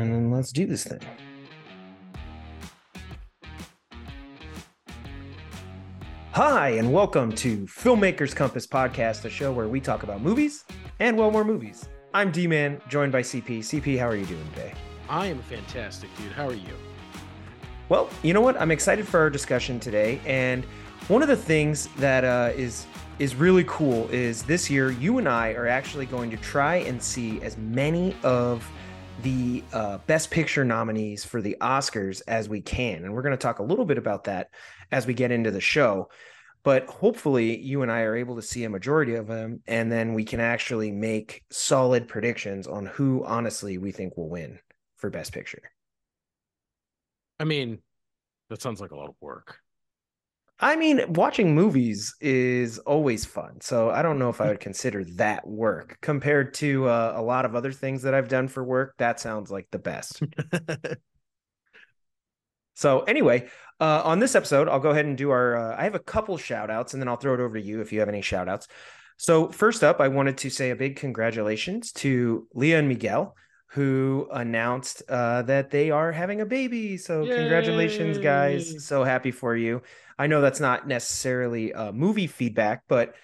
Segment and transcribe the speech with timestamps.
[0.00, 1.00] and then let's do this thing.
[6.32, 10.64] Hi, and welcome to Filmmakers Compass Podcast, a show where we talk about movies
[11.00, 11.88] and, well, more movies.
[12.12, 13.60] I'm D Man, joined by CP.
[13.60, 14.74] CP, how are you doing today?
[15.08, 16.32] I am fantastic, dude.
[16.32, 16.74] How are you?
[17.88, 18.60] Well, you know what?
[18.60, 20.64] I'm excited for our discussion today, and
[21.08, 22.86] one of the things that uh, is
[23.18, 27.02] is really cool is this year you and I are actually going to try and
[27.02, 28.68] see as many of
[29.22, 33.36] the uh, best picture nominees for the Oscars as we can, and we're going to
[33.36, 34.50] talk a little bit about that
[34.92, 36.08] as we get into the show.
[36.62, 40.14] But hopefully, you and I are able to see a majority of them, and then
[40.14, 44.58] we can actually make solid predictions on who, honestly, we think will win
[44.96, 45.62] for Best Picture.
[47.38, 47.78] I mean,
[48.50, 49.60] that sounds like a lot of work.
[50.58, 53.60] I mean, watching movies is always fun.
[53.60, 57.44] So I don't know if I would consider that work compared to uh, a lot
[57.44, 58.94] of other things that I've done for work.
[58.96, 60.22] That sounds like the best.
[62.74, 63.48] so anyway,
[63.80, 65.56] uh, on this episode, I'll go ahead and do our.
[65.56, 67.82] Uh, I have a couple shout outs and then I'll throw it over to you
[67.82, 68.66] if you have any shout outs.
[69.18, 73.34] So first up, I wanted to say a big congratulations to Leah and Miguel
[73.68, 76.96] who announced uh, that they are having a baby.
[76.96, 77.36] So Yay!
[77.36, 78.86] congratulations, guys!
[78.86, 79.82] So happy for you.
[80.18, 83.14] I know that's not necessarily uh, movie feedback, but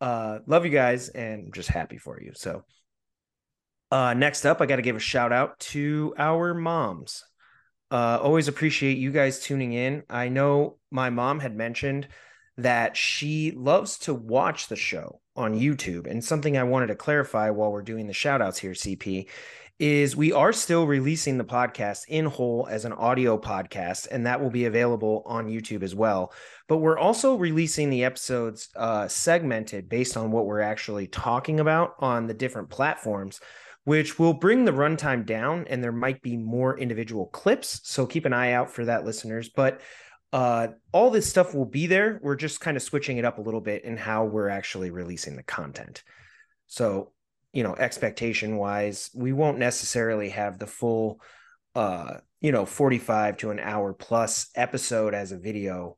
[0.00, 2.32] uh, love you guys and just happy for you.
[2.34, 2.64] So
[3.90, 7.24] uh, next up, I got to give a shout out to our moms.
[7.90, 10.02] Uh, always appreciate you guys tuning in.
[10.08, 12.08] I know my mom had mentioned
[12.56, 16.06] that she loves to watch the show on YouTube.
[16.06, 19.26] And something I wanted to clarify while we're doing the shout outs here, CP,
[19.82, 24.40] is we are still releasing the podcast in whole as an audio podcast, and that
[24.40, 26.32] will be available on YouTube as well.
[26.68, 31.96] But we're also releasing the episodes uh, segmented based on what we're actually talking about
[31.98, 33.40] on the different platforms,
[33.82, 37.80] which will bring the runtime down, and there might be more individual clips.
[37.82, 39.48] So keep an eye out for that, listeners.
[39.48, 39.80] But
[40.32, 42.20] uh, all this stuff will be there.
[42.22, 45.34] We're just kind of switching it up a little bit in how we're actually releasing
[45.34, 46.04] the content.
[46.68, 47.11] So
[47.52, 51.20] you know expectation wise we won't necessarily have the full
[51.74, 55.96] uh you know 45 to an hour plus episode as a video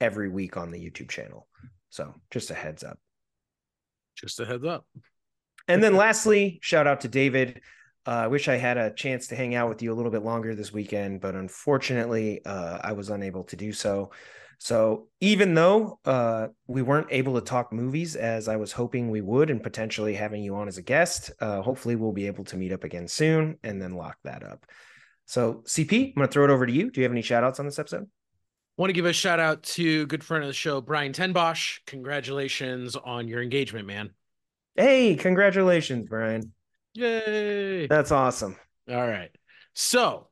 [0.00, 1.46] every week on the youtube channel.
[1.90, 2.98] So just a heads up.
[4.14, 4.84] Just a heads up.
[5.66, 7.60] And then lastly shout out to david.
[8.06, 10.22] Uh, i wish i had a chance to hang out with you a little bit
[10.22, 14.10] longer this weekend but unfortunately uh, i was unable to do so
[14.58, 19.20] so even though uh, we weren't able to talk movies as I was hoping we
[19.20, 22.56] would, and potentially having you on as a guest, uh, hopefully we'll be able to
[22.56, 24.66] meet up again soon and then lock that up.
[25.26, 26.90] So CP, I'm going to throw it over to you.
[26.90, 28.08] Do you have any shout outs on this episode?
[28.76, 31.78] Want to give a shout out to good friend of the show, Brian Tenbosch.
[31.86, 34.10] Congratulations on your engagement, man.
[34.74, 36.52] Hey, congratulations, Brian.
[36.94, 37.86] Yay.
[37.86, 38.56] That's awesome.
[38.90, 39.30] All right.
[39.74, 40.28] So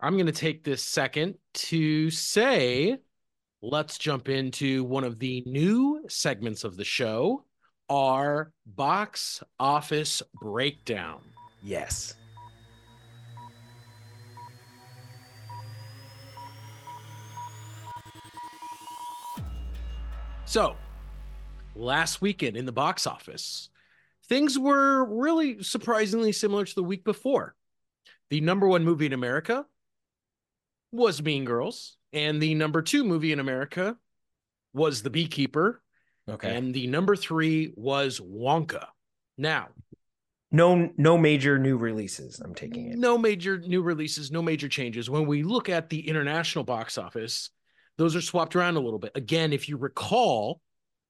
[0.00, 2.98] I'm going to take this second to say
[3.64, 7.42] let's jump into one of the new segments of the show
[7.88, 11.20] our box office breakdown.
[11.62, 12.14] Yes.
[20.44, 20.76] So,
[21.74, 23.70] last weekend in the box office,
[24.28, 27.54] things were really surprisingly similar to the week before.
[28.28, 29.66] The number one movie in America
[30.92, 31.96] was Mean Girls.
[32.14, 33.96] And the number two movie in America
[34.72, 35.82] was The Beekeeper.
[36.28, 36.56] Okay.
[36.56, 38.86] And the number three was Wonka.
[39.36, 39.68] Now,
[40.54, 45.10] no no major new releases i'm taking it no major new releases no major changes
[45.10, 47.50] when we look at the international box office
[47.98, 50.60] those are swapped around a little bit again if you recall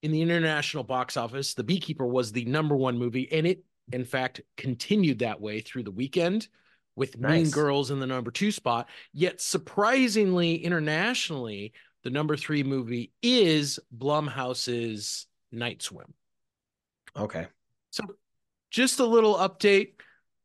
[0.03, 4.05] in the international box office the beekeeper was the number one movie and it in
[4.05, 6.49] fact continued that way through the weekend
[6.97, 7.45] with nice.
[7.45, 8.89] Mean Girls in the number two spot.
[9.13, 11.73] Yet surprisingly, internationally,
[12.03, 16.13] the number three movie is Blumhouse's Night Swim.
[17.17, 17.47] Okay.
[17.91, 18.05] So
[18.71, 19.93] just a little update.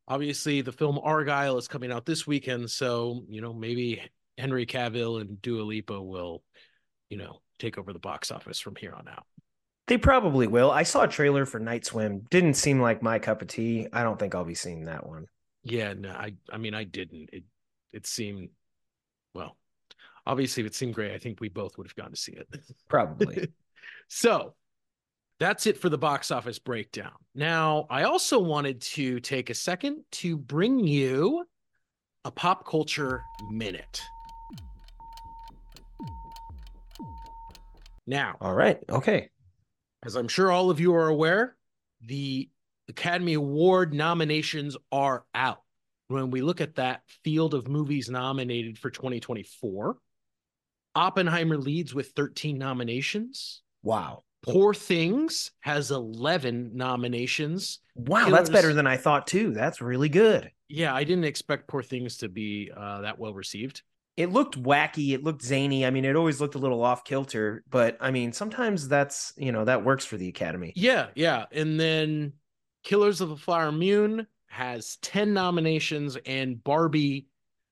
[0.07, 2.71] Obviously, the film Argylle is coming out this weekend.
[2.71, 4.01] So, you know, maybe
[4.37, 6.41] Henry Cavill and Dua Lipa will,
[7.09, 9.25] you know, take over the box office from here on out.
[9.87, 10.71] They probably will.
[10.71, 12.21] I saw a trailer for Night Swim.
[12.29, 13.87] Didn't seem like my cup of tea.
[13.91, 15.25] I don't think I'll be seeing that one.
[15.63, 17.29] Yeah, no, I I mean I didn't.
[17.33, 17.43] It
[17.91, 18.49] it seemed
[19.33, 19.57] well,
[20.25, 22.47] obviously if it seemed great, I think we both would have gone to see it.
[22.87, 23.49] Probably.
[24.07, 24.53] so
[25.39, 27.13] that's it for the box office breakdown.
[27.33, 31.45] Now, I also wanted to take a second to bring you
[32.25, 34.01] a pop culture minute.
[38.05, 39.29] Now, all right, okay.
[40.03, 41.55] As I'm sure all of you are aware,
[42.01, 42.49] the
[42.89, 45.61] Academy Award nominations are out.
[46.07, 49.95] when we look at that field of movies nominated for 2024,
[50.95, 53.61] Oppenheimer leads with 13 nominations.
[53.83, 54.23] Wow.
[54.41, 57.79] Poor Things has 11 nominations.
[57.95, 59.51] Wow, Killers- that's better than I thought too.
[59.53, 60.51] That's really good.
[60.67, 63.83] Yeah, I didn't expect Poor Things to be uh, that well received.
[64.17, 65.85] It looked wacky, it looked zany.
[65.85, 69.51] I mean, it always looked a little off kilter, but I mean, sometimes that's, you
[69.51, 70.73] know, that works for the Academy.
[70.75, 71.45] Yeah, yeah.
[71.53, 72.33] And then
[72.83, 77.27] Killers of the Flower Moon has 10 nominations, and Barbie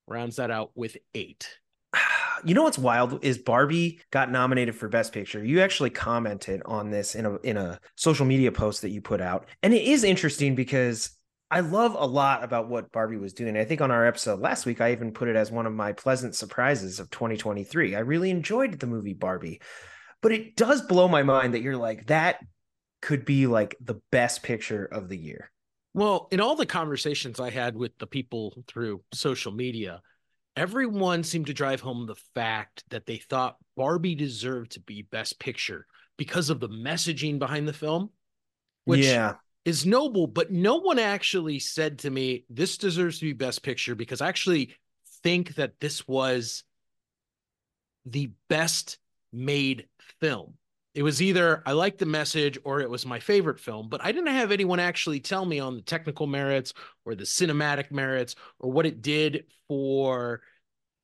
[0.07, 1.48] rounds that out with eight.
[2.45, 5.44] You know what's wild is Barbie got nominated for Best Picture.
[5.44, 9.21] You actually commented on this in a in a social media post that you put
[9.21, 9.48] out.
[9.63, 11.18] And it is interesting because
[11.50, 13.57] I love a lot about what Barbie was doing.
[13.57, 15.94] I think on our episode last week I even put it as one of my
[15.94, 17.95] pleasant surprises of 2023.
[17.95, 19.60] I really enjoyed the movie Barbie.
[20.21, 22.39] But it does blow my mind that you're like that
[23.02, 25.52] could be like the best picture of the year.
[25.94, 30.02] Well, in all the conversations I had with the people through social media,
[30.56, 35.40] everyone seemed to drive home the fact that they thought Barbie deserved to be Best
[35.40, 35.86] Picture
[36.18, 38.10] because of the messaging behind the film,
[38.86, 39.36] which yeah.
[39.66, 40.28] is noble.
[40.28, 44.28] But no one actually said to me, this deserves to be Best Picture because I
[44.28, 44.76] actually
[45.24, 46.64] think that this was
[48.06, 48.98] the best
[49.32, 49.88] made
[50.20, 50.56] film.
[50.98, 54.12] It was either I liked the message or it was my favorite film, but I
[54.12, 56.74] didn't have anyone actually tell me on the technical merits
[57.06, 60.42] or the cinematic merits or what it did for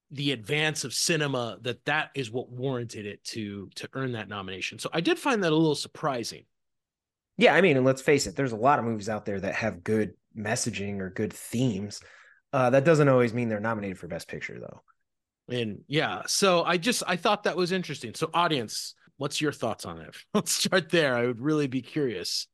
[0.09, 4.79] the advance of cinema that that is what warranted it to to earn that nomination.
[4.79, 6.45] So I did find that a little surprising.
[7.37, 9.53] Yeah, I mean, and let's face it, there's a lot of movies out there that
[9.53, 12.01] have good messaging or good themes.
[12.51, 14.81] Uh, that doesn't always mean they're nominated for Best Picture, though.
[15.55, 18.15] And yeah, so I just I thought that was interesting.
[18.15, 20.13] So audience, what's your thoughts on it?
[20.33, 21.15] Let's start there.
[21.15, 22.47] I would really be curious.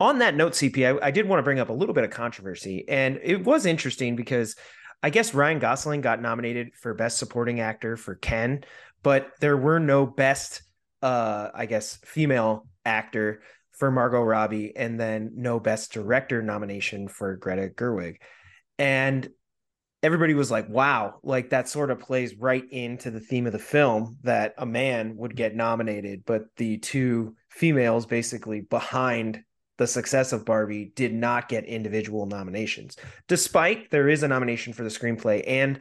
[0.00, 2.10] On that note, CP, I, I did want to bring up a little bit of
[2.10, 4.56] controversy, and it was interesting because
[5.04, 8.64] I guess Ryan Gosling got nominated for Best Supporting Actor for Ken,
[9.04, 10.62] but there were no Best,
[11.00, 17.36] uh, I guess, female actor for Margot Robbie, and then no Best Director nomination for
[17.36, 18.16] Greta Gerwig.
[18.80, 19.28] And
[20.02, 23.58] everybody was like, wow, like that sort of plays right into the theme of the
[23.58, 29.42] film that a man would get nominated, but the two females basically behind
[29.76, 32.96] the success of Barbie did not get individual nominations,
[33.28, 35.80] despite there is a nomination for the screenplay and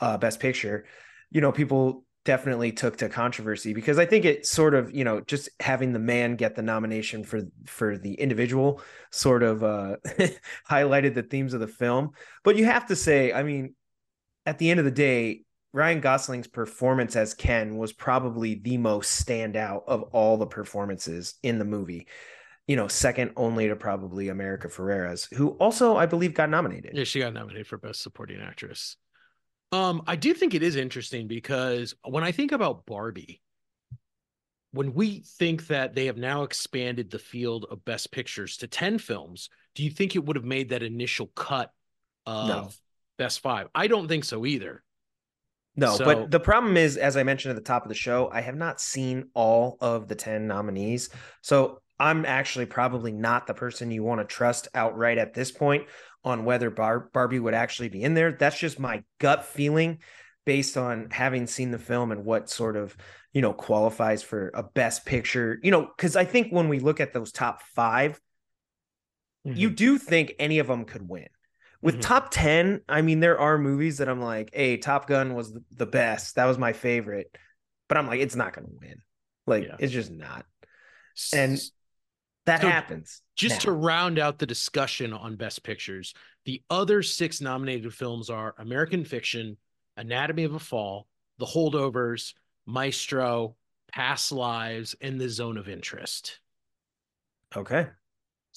[0.00, 0.84] uh, Best Picture.
[1.30, 5.22] You know, people definitely took to controversy because I think it sort of, you know,
[5.22, 9.96] just having the man get the nomination for for the individual sort of uh
[10.70, 12.10] highlighted the themes of the film.
[12.44, 13.74] But you have to say, I mean,
[14.44, 19.26] at the end of the day, Ryan Gosling's performance as Ken was probably the most
[19.26, 22.08] standout of all the performances in the movie.
[22.66, 26.94] You know, second only to probably America Ferrera's, who also I believe got nominated.
[26.94, 28.98] Yeah, she got nominated for Best Supporting Actress.
[29.70, 33.42] Um, I do think it is interesting because when I think about Barbie,
[34.72, 38.98] when we think that they have now expanded the field of best pictures to 10
[38.98, 41.70] films, do you think it would have made that initial cut
[42.26, 42.70] of No.
[43.18, 43.68] best five?
[43.74, 44.82] I don't think so either.
[45.76, 48.28] No, So- but the problem is, as I mentioned at the top of the show,
[48.32, 51.10] I have not seen all of the 10 nominees.
[51.42, 55.86] So I'm actually probably not the person you want to trust outright at this point
[56.24, 58.32] on whether Bar- Barbie would actually be in there.
[58.32, 59.98] That's just my gut feeling
[60.44, 62.96] based on having seen the film and what sort of,
[63.32, 65.58] you know, qualifies for a best picture.
[65.62, 68.20] You know, because I think when we look at those top 5
[69.44, 71.28] you do think any of them could win.
[71.80, 72.02] With Mhm.
[72.02, 75.64] top 10, I mean, there are movies that I'm like, hey, Top Gun was the-
[75.70, 76.34] the best.
[76.34, 77.34] That was my favorite.
[77.88, 79.00] But I'm like, it's not going to win.
[79.46, 79.76] Like, Yeah.
[79.78, 80.44] it's just not.
[81.32, 81.58] And
[82.48, 83.22] that So, happens.
[83.36, 83.60] just now.
[83.64, 86.14] to round out the discussion on best pictures,
[86.44, 89.56] the other six nominated films are American Fiction,
[89.96, 91.06] Anatomy of a Fall,
[91.38, 92.34] The Holdovers,
[92.66, 93.56] Maestro,
[93.92, 96.40] Past Lives, and The Zone of Interest.
[97.56, 97.86] Okay.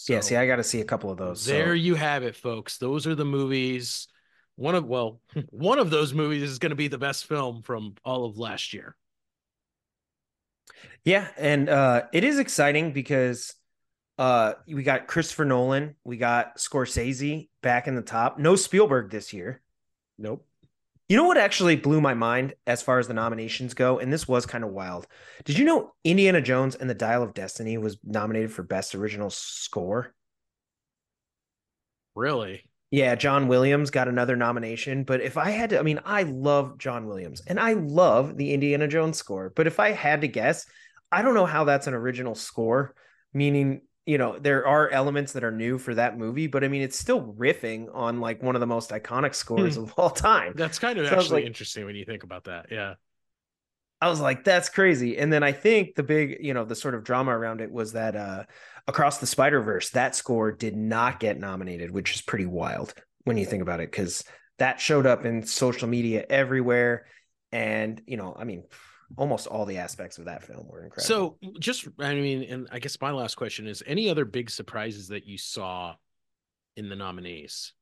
[0.10, 1.41] yeah, see, I got to see a couple of those.
[1.41, 2.77] so- there you have it, folks.
[2.77, 4.07] Those are the movies.
[4.57, 7.95] One of well, one of those movies is going to be the best film from
[8.03, 8.95] all of last year.
[11.03, 13.53] Yeah, and uh it is exciting because
[14.17, 18.39] uh we got Christopher Nolan, we got Scorsese back in the top.
[18.39, 19.61] No Spielberg this year.
[20.17, 20.45] Nope.
[21.11, 24.29] You know what actually blew my mind as far as the nominations go, and this
[24.29, 25.07] was kind of wild.
[25.43, 29.29] Did you know Indiana Jones and the Dial of Destiny was nominated for best original
[29.29, 30.13] score?
[32.15, 32.63] Really?
[32.91, 36.77] Yeah, John Williams got another nomination, but if I had to, I mean, I love
[36.77, 40.65] John Williams and I love the Indiana Jones score, but if I had to guess,
[41.11, 42.95] I don't know how that's an original score,
[43.33, 46.81] meaning you know, there are elements that are new for that movie, but I mean,
[46.81, 49.84] it's still riffing on like one of the most iconic scores Hmm.
[49.84, 50.53] of all time.
[50.55, 52.67] That's kind of So actually like- interesting when you think about that.
[52.72, 52.96] Yeah.
[54.03, 55.20] I was like, that's crazy.
[55.20, 57.93] And then I think the big, you know, the sort of drama around it was
[57.93, 58.46] that uh
[58.88, 63.38] across the Spider Verse, that score did not get nominated, which is pretty wild when
[63.38, 64.24] you think about it, because
[64.58, 67.05] that showed up in social media everywhere.
[67.51, 68.63] And, you know, I mean,
[69.17, 71.31] almost all the aspects of that film were incredible.
[71.39, 75.09] So just I mean, and I guess my last question is any other big surprises
[75.09, 75.95] that you saw
[76.75, 77.73] in the nominees?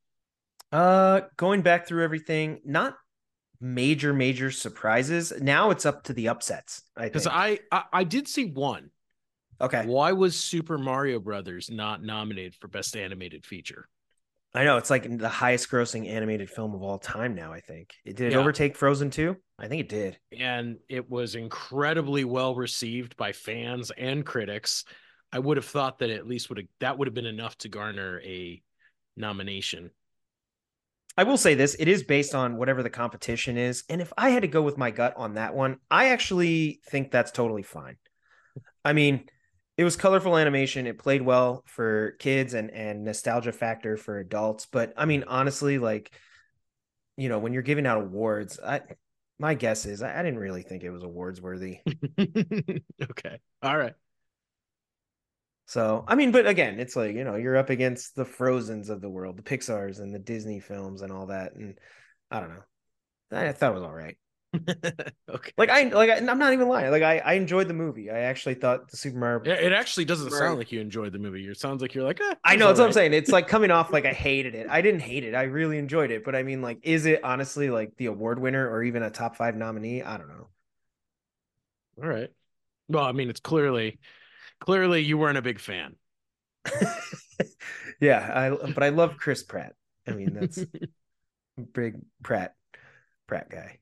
[0.72, 2.96] uh going back through everything, not
[3.60, 5.34] major, major surprises.
[5.42, 6.84] Now it's up to the upsets.
[6.96, 7.36] I Because think.
[7.36, 8.92] I, I I did see one.
[9.62, 9.86] okay.
[9.86, 13.88] Why was Super Mario Brothers not nominated for Best Animated Feature?
[14.54, 17.54] I know it's like the highest grossing animated film of all time now.
[17.54, 18.40] I think it did it Yeah.
[18.40, 19.38] overtake Frozen 2?
[19.60, 20.18] I think it did.
[20.32, 24.86] and it was incredibly well received by fans and critics.
[25.32, 27.70] I would have thought that at least would have that would have been enough to
[27.70, 28.62] garner a
[29.16, 29.92] nomination.
[31.18, 34.30] I will say this: it is based on whatever the competition is, and if I
[34.30, 37.98] had to go with my gut on that one, I actually think that's totally fine.
[38.86, 39.26] I mean,
[39.80, 44.66] it was colorful animation; it played well for kids and and nostalgia factor for adults.
[44.66, 46.12] But I mean, honestly, like
[47.16, 48.82] you know, when you're giving out awards, I
[49.40, 51.80] my guess is I, I didn't really think it was awards worthy.
[52.20, 53.40] okay.
[53.64, 53.94] All right.
[55.68, 59.00] So I mean, but again, it's like you know, you're up against the Frozen's of
[59.00, 61.80] the world, the Pixar's and the Disney films and all that, and
[62.30, 62.64] I don't know.
[63.32, 64.18] I thought it was all right.
[65.30, 65.52] okay.
[65.58, 66.92] Like I like I, I'm not even lying.
[66.92, 68.10] Like I I enjoyed the movie.
[68.10, 69.42] I actually thought the Super Mario.
[69.44, 70.38] Yeah, it actually doesn't Right.
[70.40, 71.48] sound like you enjoyed the movie.
[71.48, 73.14] It sounds like you're like, eh, I know that's what I'm saying.
[73.14, 74.68] It's like coming off like I hated it.
[74.70, 75.36] I didn't hate it.
[75.36, 76.24] I really enjoyed it.
[76.24, 79.36] But I mean, like, is it honestly like the award winner or even a top
[79.36, 80.02] five nominee?
[80.04, 80.48] I don't know.
[82.02, 82.32] All right.
[82.90, 84.00] Well, I mean, it's clearly,
[84.60, 85.98] clearly you weren't a big fan.
[88.02, 89.74] yeah, I but I love Chris Pratt.
[90.08, 90.66] I mean, that's
[91.74, 92.56] big Pratt
[93.28, 93.79] Pratt guy.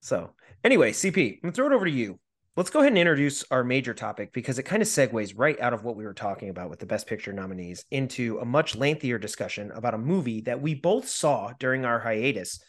[0.00, 0.30] So
[0.64, 2.18] anyway, CP, I'm gonna throw it over to you.
[2.56, 5.72] Let's go ahead and introduce our major topic because it kind of segues right out
[5.72, 9.18] of what we were talking about with the Best Picture nominees into a much lengthier
[9.18, 12.60] discussion about a movie that we both saw during our hiatus,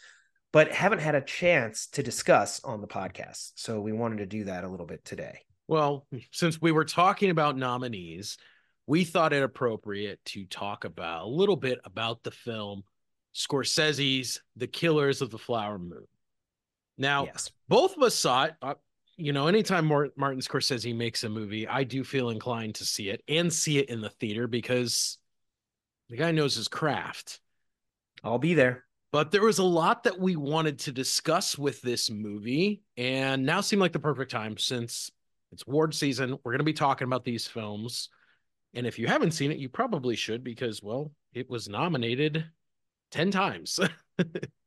[0.52, 3.52] but haven't had a chance to discuss on the podcast.
[3.56, 5.40] So we wanted to do that a little bit today.
[5.66, 8.38] Well, since we were talking about nominees,
[8.86, 12.82] we thought it appropriate to talk about a little bit about the film
[13.34, 16.06] Scorsese's The Killers of the Flower Moon.
[16.98, 17.50] Now, yes.
[17.68, 18.54] both of us saw it.
[18.60, 18.74] Uh,
[19.16, 23.08] you know, anytime Mar- Martin Scorsese makes a movie, I do feel inclined to see
[23.08, 25.18] it and see it in the theater because
[26.08, 27.40] the guy knows his craft.
[28.24, 28.84] I'll be there.
[29.12, 33.60] But there was a lot that we wanted to discuss with this movie, and now
[33.60, 35.10] seemed like the perfect time since
[35.52, 36.38] it's award season.
[36.42, 38.08] We're going to be talking about these films.
[38.74, 42.46] And if you haven't seen it, you probably should because, well, it was nominated
[43.10, 43.78] 10 times.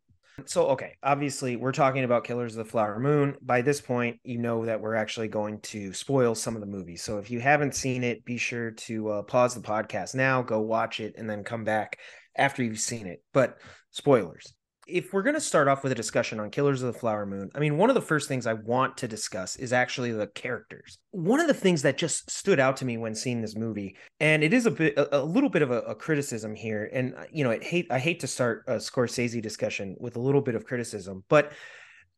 [0.46, 3.38] So, okay, obviously, we're talking about Killers of the Flower Moon.
[3.42, 7.04] By this point, you know that we're actually going to spoil some of the movies.
[7.04, 10.60] So, if you haven't seen it, be sure to uh, pause the podcast now, go
[10.60, 12.00] watch it, and then come back
[12.38, 13.24] after you've seen it.
[13.34, 13.58] But
[13.92, 14.54] spoilers.
[14.88, 17.50] If we're going to start off with a discussion on Killers of the Flower Moon,
[17.56, 21.00] I mean, one of the first things I want to discuss is actually the characters.
[21.12, 24.44] One of the things that just stood out to me when seeing this movie, and
[24.44, 27.24] it is a bit, a, a little bit of a, a criticism here, and uh,
[27.32, 30.56] you know, it hate I hate to start a Scorsese discussion with a little bit
[30.56, 31.52] of criticism, but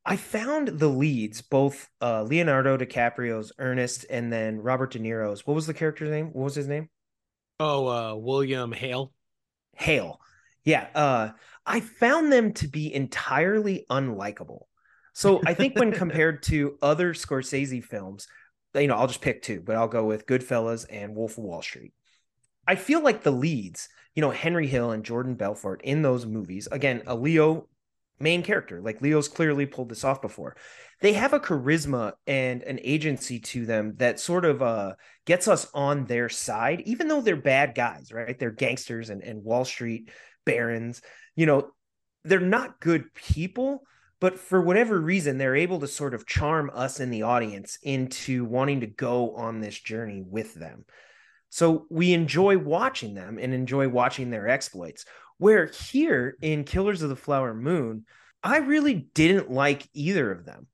[0.06, 5.46] I found the leads, both uh, Leonardo DiCaprio's Ernest and then Robert De Niro's.
[5.46, 6.28] What was the character's name?
[6.28, 6.90] What was his name?
[7.60, 9.12] oh, uh, William Hale.
[9.76, 10.20] Hale.
[10.64, 11.30] Yeah, uh,
[11.68, 14.62] I found them to be entirely unlikable.
[15.14, 18.28] So I think when compared to other Scorsese films,
[18.74, 21.62] you know, I'll just pick two, but I'll go with Goodfellas and Wolf of Wall
[21.62, 21.94] Street.
[22.68, 26.68] I feel like the leads, you know, Henry Hill and Jordan Belfort in those movies,
[26.72, 27.68] again, a Leo
[28.20, 30.56] main character, like Leo's clearly pulled this off before.
[31.02, 34.96] They have a charisma and an agency to them that sort of uh,
[35.26, 38.38] gets us on their side, even though they're bad guys, right?
[38.38, 40.10] They're gangsters and, and Wall Street
[40.46, 41.02] barons.
[41.38, 41.70] You know,
[42.26, 43.84] they're not good people,
[44.20, 48.44] but for whatever reason, they're able to sort of charm us in the audience into
[48.44, 50.84] wanting to go on this journey with them.
[51.50, 55.06] So we enjoy watching them and enjoy watching their exploits.
[55.38, 58.06] Where here in Killers of the Flower Moon,
[58.44, 60.68] I really didn't like either of them.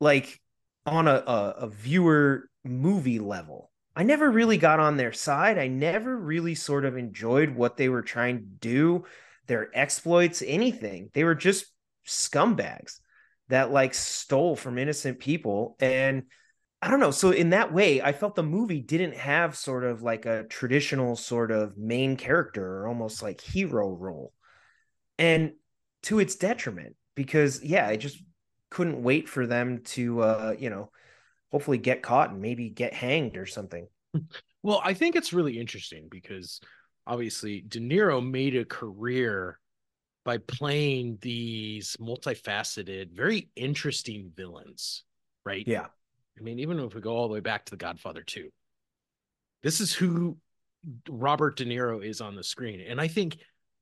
[0.00, 0.40] Like
[0.86, 3.70] on a, a, a viewer movie level.
[3.94, 5.58] I never really got on their side.
[5.58, 9.04] I never really sort of enjoyed what they were trying to do,
[9.46, 11.10] their exploits, anything.
[11.14, 11.66] They were just
[12.06, 13.00] scumbags
[13.48, 15.76] that like stole from innocent people.
[15.80, 16.24] And
[16.82, 17.10] I don't know.
[17.10, 21.16] So in that way, I felt the movie didn't have sort of like a traditional
[21.16, 24.32] sort of main character or almost like hero role.
[25.18, 25.52] And
[26.04, 28.22] to its detriment, because yeah, I just
[28.70, 30.90] couldn't wait for them to uh, you know,
[31.50, 33.86] hopefully get caught and maybe get hanged or something.
[34.62, 36.60] Well, I think it's really interesting because
[37.06, 39.58] obviously De Niro made a career
[40.24, 45.04] by playing these multifaceted, very interesting villains,
[45.44, 45.64] right?
[45.66, 45.86] Yeah.
[46.38, 48.50] I mean, even if we go all the way back to The Godfather 2,
[49.62, 50.36] this is who
[51.08, 52.80] Robert De Niro is on the screen.
[52.80, 53.38] And I think,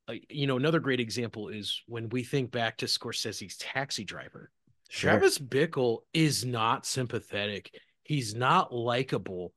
[0.07, 4.51] uh, you know, another great example is when we think back to Scorsese's Taxi Driver.
[4.89, 5.11] Sure.
[5.11, 7.71] Travis Bickle is not sympathetic.
[8.03, 9.53] He's not likable,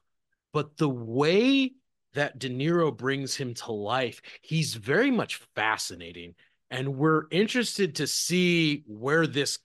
[0.55, 1.73] but the way
[2.19, 6.35] that De Niro brings him to life, he's very much fascinating.
[6.71, 9.59] And we're interested to see where this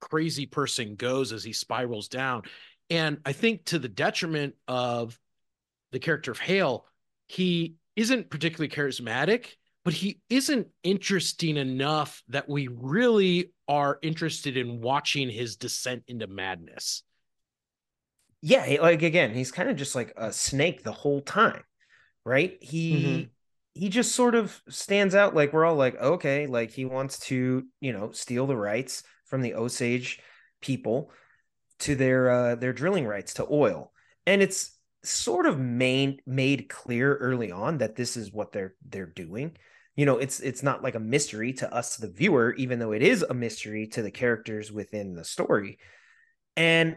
[0.00, 2.42] crazy person goes as he spirals down.
[2.88, 5.18] And I think to the detriment of
[5.92, 6.86] the character of Hale,
[7.28, 14.80] he isn't particularly charismatic, but he isn't interesting enough that we really are interested in
[14.80, 17.02] watching his descent into madness.
[18.42, 21.62] Yeah, like again, he's kind of just like a snake the whole time,
[22.24, 22.56] right?
[22.60, 23.28] He mm-hmm.
[23.74, 27.64] he just sort of stands out like we're all like, okay, like he wants to,
[27.80, 30.20] you know, steal the rights from the Osage
[30.60, 31.10] people
[31.80, 33.92] to their uh their drilling rights to oil.
[34.26, 39.06] And it's sort of made made clear early on that this is what they're they're
[39.06, 39.56] doing
[39.96, 43.02] you know it's it's not like a mystery to us the viewer even though it
[43.02, 45.78] is a mystery to the characters within the story
[46.56, 46.96] and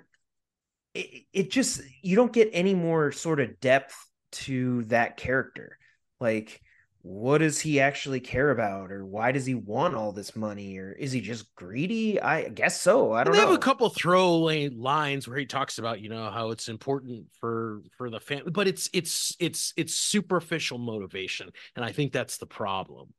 [0.94, 3.96] it, it just you don't get any more sort of depth
[4.34, 5.78] to that character.
[6.20, 6.62] Like
[7.04, 8.90] what does he actually care about?
[8.90, 10.78] Or why does he want all this money?
[10.78, 12.20] Or is he just greedy?
[12.20, 13.12] I guess so.
[13.12, 16.32] I don't they know have a couple throwaway lines where he talks about you know
[16.32, 21.52] how it's important for for the family but it's it's it's it's superficial motivation.
[21.76, 23.14] And i think that's the problem.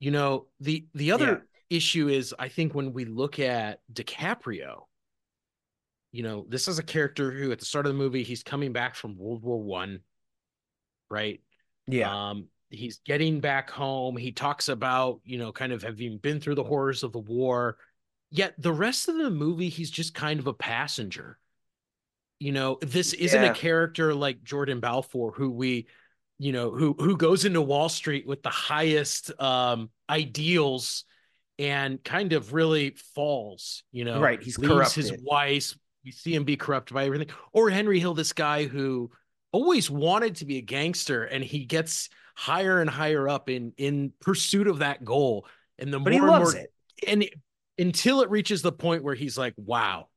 [0.00, 1.76] You know the the other yeah.
[1.76, 4.80] issue is i think when we look at dicaprio
[6.10, 8.72] you know this is a character who at the start of the movie he's coming
[8.72, 10.00] back from world war one
[11.12, 11.40] right
[11.86, 14.16] yeah um he's getting back home.
[14.16, 17.76] He talks about, you know, kind of having been through the horrors of the war.
[18.30, 21.38] Yet the rest of the movie, he's just kind of a passenger.
[22.40, 25.86] You know, this isn't a character like Jordan Belfort who we,
[26.38, 31.04] you know, who who goes into Wall Street with the highest um ideals
[31.58, 34.20] and kind of really falls, you know.
[34.20, 34.42] Right.
[34.42, 35.04] He's leaves corrupted.
[35.04, 35.76] his wife.
[36.04, 37.28] We see him be corrupted by everything.
[37.52, 39.12] Or Henry Hill, this guy who
[39.52, 44.12] always wanted to be a gangster and he gets higher and higher up in in
[44.20, 45.46] pursuit of that goal.
[45.78, 46.72] And the but more and more, it.
[47.06, 47.28] and
[47.78, 50.08] until it reaches the point where he's like, wow,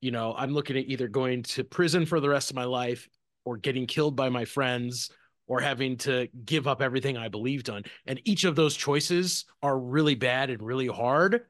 [0.00, 3.08] you know, I'm looking at either going to prison for the rest of my life
[3.44, 5.10] or getting killed by my friends
[5.46, 7.84] or having to give up everything I believed on.
[8.06, 11.46] And each of those choices are really bad and really hard.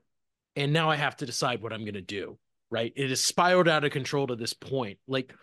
[0.54, 2.38] And now I have to decide what I'm going to do.
[2.70, 2.92] Right.
[2.96, 4.98] It has spiraled out of control to this point.
[5.08, 5.34] Like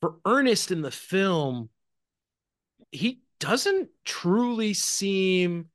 [0.00, 1.70] for Ernest in the film,
[2.90, 5.66] he doesn't truly seem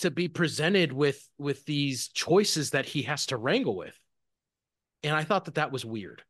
[0.00, 3.98] to be presented with with these choices that he has to wrangle with.
[5.02, 6.22] And i thought that that was weird.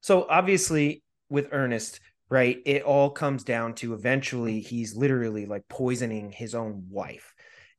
[0.00, 6.30] So obviously with ernest right it all comes down to eventually he's literally like poisoning
[6.30, 7.34] his own wife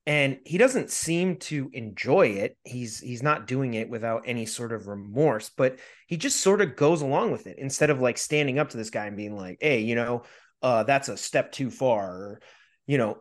[0.10, 2.58] and he doesn't seem to enjoy it.
[2.64, 6.76] He's he's not doing it without any sort of remorse but he just sort of
[6.76, 9.58] goes along with it instead of like standing up to this guy and being like
[9.62, 10.24] hey you know
[10.62, 12.42] uh, that's a step too far, or,
[12.86, 13.18] you know,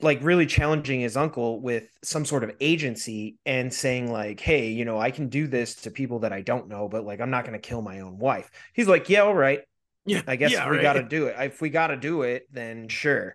[0.00, 4.84] like really challenging his uncle with some sort of agency and saying like hey you
[4.84, 7.44] know i can do this to people that i don't know but like i'm not
[7.44, 8.48] going to kill my own wife.
[8.72, 9.62] He's like yeah all right.
[10.06, 10.22] Yeah.
[10.28, 10.82] I guess yeah, we right.
[10.82, 13.34] got to do it if we got to do it then sure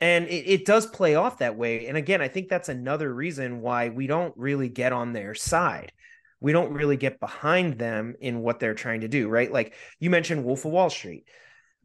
[0.00, 3.60] and it, it does play off that way and again i think that's another reason
[3.60, 5.92] why we don't really get on their side
[6.40, 10.10] we don't really get behind them in what they're trying to do right like you
[10.10, 11.24] mentioned wolf of wall street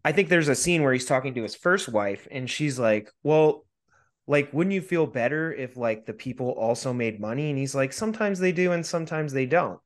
[0.05, 3.09] I think there's a scene where he's talking to his first wife, and she's like,
[3.23, 3.65] "Well,
[4.27, 7.91] like, wouldn't you feel better if like the people also made money?" And he's like,
[7.91, 9.79] "Sometimes they do, and sometimes they don't."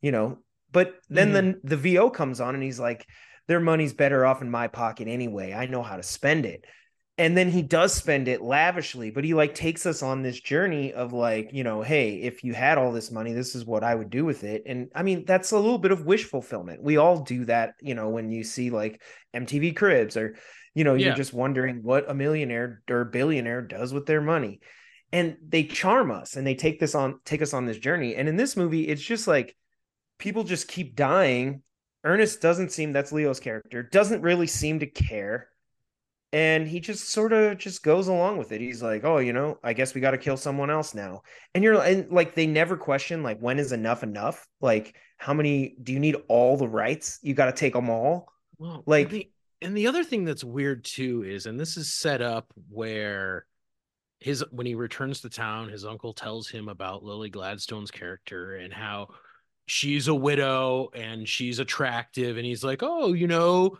[0.00, 0.38] You know,
[0.70, 1.66] but then mm-hmm.
[1.66, 3.04] the the VO comes on, and he's like,
[3.48, 5.52] "Their money's better off in my pocket anyway.
[5.52, 6.64] I know how to spend it."
[7.18, 10.92] And then he does spend it lavishly but he like takes us on this journey
[10.92, 13.94] of like you know hey if you had all this money this is what i
[13.94, 14.62] would do with it.
[14.66, 16.82] And i mean that's a little bit of wish fulfillment.
[16.82, 19.02] We all do that you know when you see like
[19.34, 20.36] mtv cribs or
[20.74, 24.60] you know you're just wondering what a millionaire or billionaire does with their money.
[25.12, 28.14] And they charm us and they take this on take us on this journey.
[28.14, 29.56] And in this movie it's just like
[30.18, 31.62] people just keep dying.
[32.04, 35.48] Ernest doesn't seem that's Leo's character, doesn't really seem to care.
[36.32, 38.60] And he just sort of just goes along with it.
[38.60, 41.22] He's like, "Oh, you know, I guess we got to kill someone else now."
[41.54, 44.46] And you're and like they never question like when is enough enough?
[44.60, 47.18] Like how many do you need all the rights?
[47.22, 48.32] You got to take them all?
[48.58, 49.30] Well, like the,
[49.62, 53.46] and the other thing that's weird too is and this is set up where
[54.20, 58.72] his when he returns to town, his uncle tells him about Lily Gladstone's character and
[58.72, 59.08] how
[59.66, 63.78] she's a widow and she's attractive and he's like, "Oh, you know,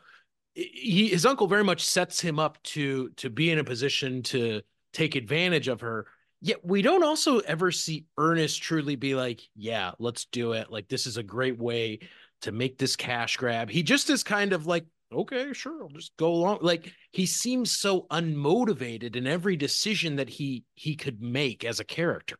[0.58, 4.60] he his uncle very much sets him up to to be in a position to
[4.92, 6.06] take advantage of her.
[6.40, 10.70] Yet we don't also ever see ernest truly be like yeah let's do it.
[10.70, 12.00] Like this is a great way
[12.42, 13.70] to make this cash grab.
[13.70, 16.58] He just is kind of like okay sure i'll just go along.
[16.60, 21.84] Like he seems so unmotivated in every decision that he he could make as a
[21.84, 22.36] character.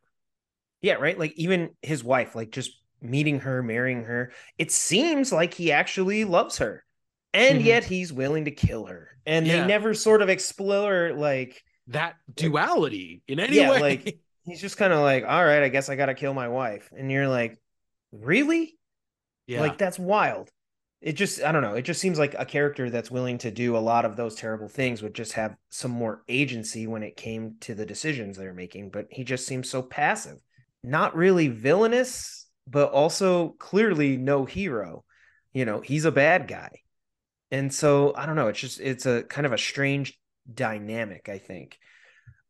[0.81, 1.17] Yeah right?
[1.17, 6.25] Like even his wife like just meeting her marrying her it seems like he actually
[6.25, 6.83] loves her
[7.33, 7.67] and mm-hmm.
[7.67, 9.09] yet he's willing to kill her.
[9.25, 9.61] And yeah.
[9.61, 13.79] they never sort of explore like that duality in any yeah, way.
[13.79, 16.89] like he's just kind of like all right i guess i gotta kill my wife.
[16.95, 17.59] And you're like
[18.11, 18.77] really?
[19.47, 19.61] Yeah.
[19.61, 20.49] Like that's wild.
[21.01, 23.77] It just i don't know it just seems like a character that's willing to do
[23.77, 27.55] a lot of those terrible things would just have some more agency when it came
[27.61, 30.39] to the decisions they're making but he just seems so passive.
[30.83, 35.05] Not really villainous but also clearly no hero.
[35.53, 36.81] You know he's a bad guy
[37.51, 38.47] and so I don't know.
[38.47, 40.19] It's just it's a kind of a strange
[40.51, 41.77] dynamic, I think.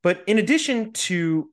[0.02, 1.52] But in addition to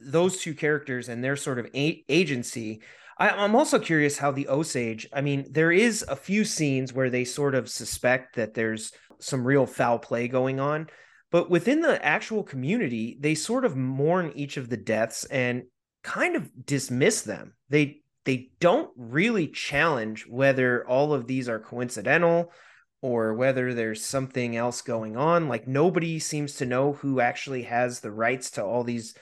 [0.00, 2.82] those two characters and their sort of a- agency,
[3.18, 5.08] I, I'm also curious how the Osage.
[5.12, 9.44] I mean, there is a few scenes where they sort of suspect that there's some
[9.44, 10.88] real foul play going on,
[11.30, 15.64] but within the actual community, they sort of mourn each of the deaths and
[16.02, 17.54] kind of dismiss them.
[17.68, 22.52] They they don't really challenge whether all of these are coincidental
[23.00, 25.48] or whether there's something else going on.
[25.48, 29.14] Like nobody seems to know who actually has the rights to all these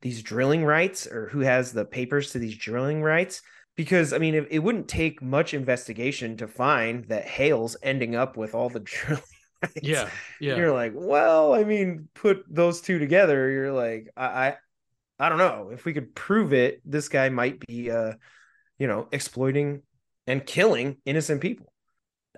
[0.00, 3.42] these drilling rights or who has the papers to these drilling rights.
[3.76, 8.36] Because i mean it, it wouldn't take much investigation to find that hale's ending up
[8.36, 9.22] with all the drilling
[9.62, 9.74] rights.
[9.82, 10.56] yeah yeah.
[10.56, 13.50] You're like well i mean put those two together.
[13.50, 14.56] You're like i i,
[15.18, 15.70] I don't know.
[15.72, 18.14] If we could prove it this guy might be uh
[18.78, 19.82] you know exploiting
[20.26, 21.71] and killing innocent people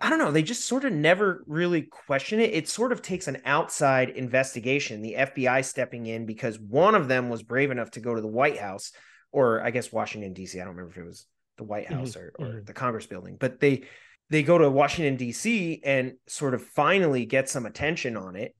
[0.03, 0.33] I don't know.
[0.33, 2.53] They just sort of never really question it.
[2.53, 7.29] It sort of takes an outside investigation, the FBI stepping in because one of them
[7.29, 8.93] was brave enough to go to the White House,
[9.31, 10.61] or I guess Washington D.C.
[10.61, 11.27] I don't remember if it was
[11.59, 12.43] the White mm-hmm, House mm-hmm.
[12.43, 12.65] or, or mm-hmm.
[12.65, 13.85] the Congress building, but they
[14.31, 15.81] they go to Washington D.C.
[15.85, 18.57] and sort of finally get some attention on it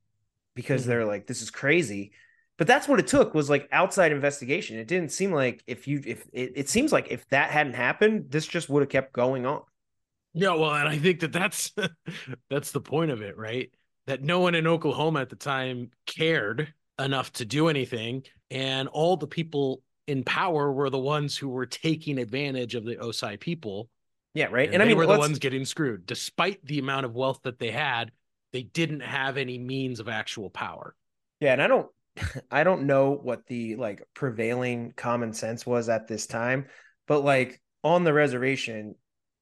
[0.55, 0.91] because mm-hmm.
[0.91, 2.13] they're like, this is crazy.
[2.57, 4.79] But that's what it took was like outside investigation.
[4.79, 8.27] It didn't seem like if you if it, it seems like if that hadn't happened,
[8.29, 9.63] this just would have kept going on.
[10.35, 11.73] Yeah, well, and I think that that's
[12.51, 13.71] that's the point of it, right?
[14.07, 19.17] That no one in Oklahoma at the time cared enough to do anything, and all
[19.17, 23.89] the people in power were the ones who were taking advantage of the Osage people.
[24.35, 24.67] Yeah, right.
[24.67, 27.59] And, and I mean, were the ones getting screwed, despite the amount of wealth that
[27.59, 28.11] they had.
[28.53, 30.95] They didn't have any means of actual power.
[31.41, 31.89] Yeah, and I don't,
[32.51, 36.67] I don't know what the like prevailing common sense was at this time,
[37.07, 38.95] but like on the reservation,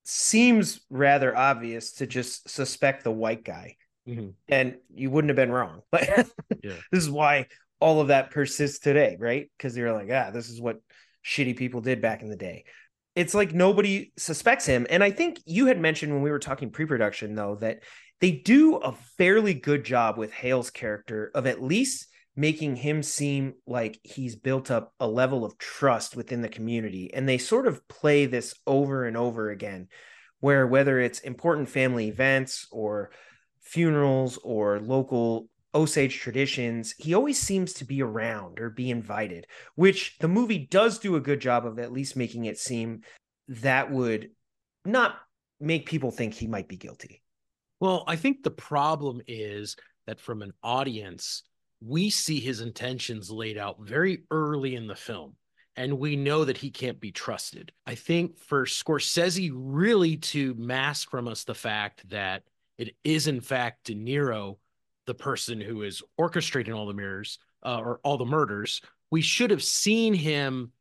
[0.05, 3.77] seems rather obvious to just suspect the white guy.
[4.09, 4.31] Mm-hmm.
[4.49, 5.83] And you wouldn't have been wrong.
[5.91, 6.25] But yeah.
[6.91, 7.47] this is why
[7.81, 9.51] all of that persists today, right?
[9.57, 10.81] Because you're like, ah, this is what
[11.25, 12.65] shitty people did back in the day.
[13.15, 14.87] It's like nobody suspects him.
[14.89, 17.83] And I think you had mentioned when we were talking pre production, though, that
[18.21, 23.55] they do a fairly good job with Hale's character of at least making him seem
[23.67, 27.13] like he's built up a level of trust within the community.
[27.13, 29.89] And they sort of play this over and over again,
[30.41, 33.11] where whether it's important family events or
[33.61, 40.19] funerals or local Osage traditions, he always seems to be around or be invited, which
[40.19, 43.03] the movie does do a good job of at least making it seem
[43.49, 44.31] that would
[44.85, 45.17] not
[45.61, 47.23] make people think he might be guilty.
[47.81, 51.43] Well, I think the problem is that from an audience,
[51.85, 55.35] we see his intentions laid out very early in the film
[55.77, 57.73] and we know that he can't be trusted.
[57.87, 62.43] I think for Scorsese really to mask from us the fact that
[62.79, 64.59] it is in fact De Niro,
[65.07, 69.51] the person who is orchestrating all the mirrors uh, or all the murders, we should
[69.51, 70.73] have seen him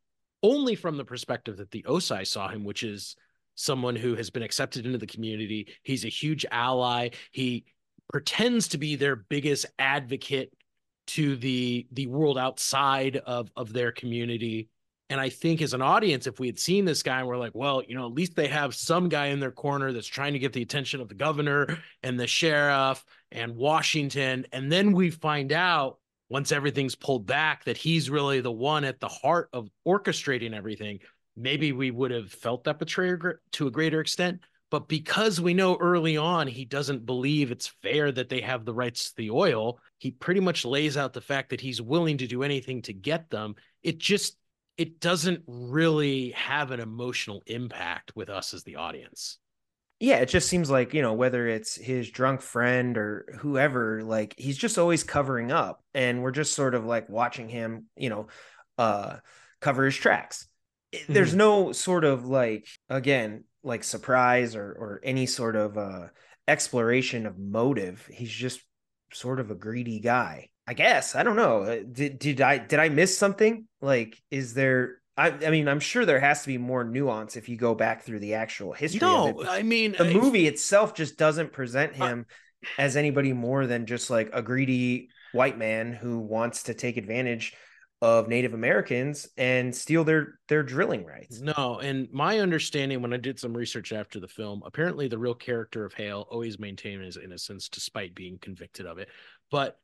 [0.42, 3.16] only from the perspective that the Osage saw him, which is
[3.54, 5.68] someone who has been accepted into the community.
[5.82, 7.10] He's a huge ally.
[7.30, 7.64] He
[8.12, 10.52] pretends to be their biggest advocate
[11.08, 14.68] to the the world outside of of their community
[15.10, 17.54] And I think as an audience, if we had seen this guy and we're like,
[17.54, 20.38] well, you know, at least they have some guy in their corner that's trying to
[20.38, 24.46] get the attention of the governor and the sheriff and Washington.
[24.52, 25.98] And then we find out
[26.30, 31.00] once everything's pulled back that he's really the one at the heart of orchestrating everything.
[31.36, 33.18] Maybe we would have felt that betrayal
[33.52, 34.40] to a greater extent.
[34.72, 38.72] But because we know early on he doesn't believe it's fair that they have the
[38.72, 42.26] rights to the oil, he pretty much lays out the fact that he's willing to
[42.26, 43.54] do anything to get them.
[43.82, 44.34] It just
[44.78, 49.36] it doesn't really have an emotional impact with us as the audience.
[50.00, 54.34] Yeah, it just seems like, you know, whether it's his drunk friend or whoever, like
[54.38, 58.28] he's just always covering up and we're just sort of like watching him, you know,
[58.78, 59.16] uh
[59.60, 60.48] cover his tracks.
[60.94, 61.12] Mm-hmm.
[61.12, 66.08] There's no sort of like again, like surprise or or any sort of uh
[66.48, 68.08] exploration of motive.
[68.12, 68.60] He's just
[69.12, 70.48] sort of a greedy guy.
[70.66, 71.62] I guess I don't know.
[71.62, 73.66] Uh, did did I did I miss something?
[73.80, 74.98] Like, is there?
[75.14, 78.02] I, I mean, I'm sure there has to be more nuance if you go back
[78.02, 79.00] through the actual history.
[79.00, 82.24] No, I mean, the movie itself just doesn't present him
[82.78, 87.54] as anybody more than just like a greedy white man who wants to take advantage
[88.02, 91.40] of Native Americans and steal their their drilling rights.
[91.40, 95.36] No, and my understanding when I did some research after the film, apparently the real
[95.36, 99.08] character of Hale always maintained his innocence despite being convicted of it.
[99.52, 99.78] But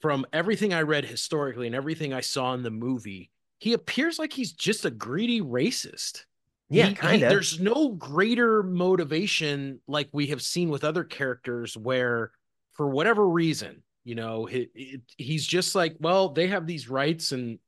[0.00, 4.32] from everything I read historically and everything I saw in the movie, he appears like
[4.32, 6.24] he's just a greedy racist.
[6.70, 7.28] Yeah, kind of.
[7.28, 12.30] There's no greater motivation like we have seen with other characters where,
[12.72, 17.58] for whatever reason, you know, he, he's just like, well, they have these rights and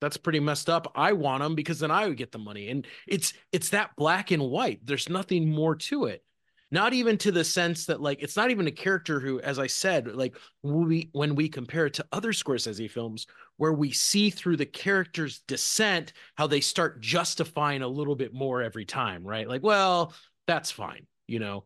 [0.00, 0.90] that's pretty messed up.
[0.94, 2.70] I want them because then I would get the money.
[2.70, 4.80] And it's it's that black and white.
[4.82, 6.24] There's nothing more to it
[6.70, 9.66] not even to the sense that like it's not even a character who as i
[9.66, 14.56] said like we when we compare it to other scorsese films where we see through
[14.56, 19.62] the character's descent how they start justifying a little bit more every time right like
[19.62, 20.14] well
[20.46, 21.64] that's fine you know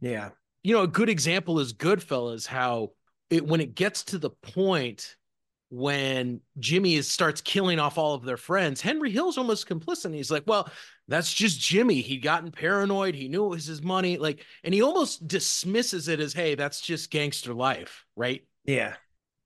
[0.00, 0.30] yeah
[0.62, 2.90] you know a good example is goodfellas how
[3.30, 5.16] it when it gets to the point
[5.70, 10.12] when Jimmy is, starts killing off all of their friends, Henry Hill's almost complicit.
[10.12, 10.68] He's like, well,
[11.06, 12.00] that's just Jimmy.
[12.00, 13.14] He'd gotten paranoid.
[13.14, 14.18] He knew it was his money.
[14.18, 18.44] Like, and he almost dismisses it as, hey, that's just gangster life, right?
[18.64, 18.94] Yeah.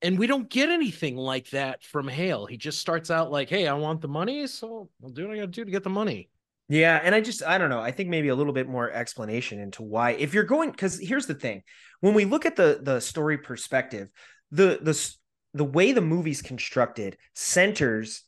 [0.01, 2.47] And we don't get anything like that from Hale.
[2.47, 4.47] He just starts out like, hey, I want the money.
[4.47, 6.31] So I'll do what I got to do to get the money.
[6.69, 7.01] Yeah.
[7.03, 7.81] And I just, I don't know.
[7.81, 11.27] I think maybe a little bit more explanation into why, if you're going, because here's
[11.27, 11.63] the thing
[12.01, 14.11] when we look at the the story perspective,
[14.51, 15.15] the, the,
[15.53, 18.25] the way the movie's constructed centers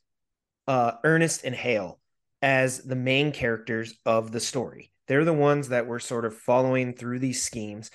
[0.68, 1.98] uh, Ernest and Hale
[2.42, 4.92] as the main characters of the story.
[5.08, 7.90] They're the ones that we're sort of following through these schemes.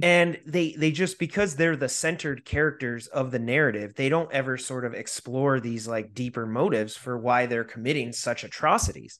[0.00, 4.56] And they they just because they're the centered characters of the narrative, they don't ever
[4.56, 9.18] sort of explore these like deeper motives for why they're committing such atrocities.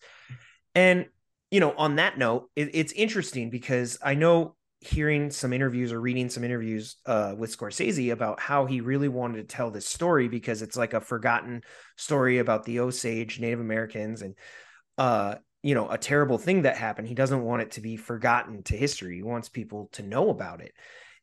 [0.75, 1.07] And
[1.51, 6.01] you know, on that note, it, it's interesting because I know hearing some interviews or
[6.01, 10.29] reading some interviews uh, with Scorsese about how he really wanted to tell this story
[10.29, 11.63] because it's like a forgotten
[11.97, 14.35] story about the Osage Native Americans and
[14.99, 17.07] uh, you know a terrible thing that happened.
[17.07, 19.17] He doesn't want it to be forgotten to history.
[19.17, 20.73] He wants people to know about it.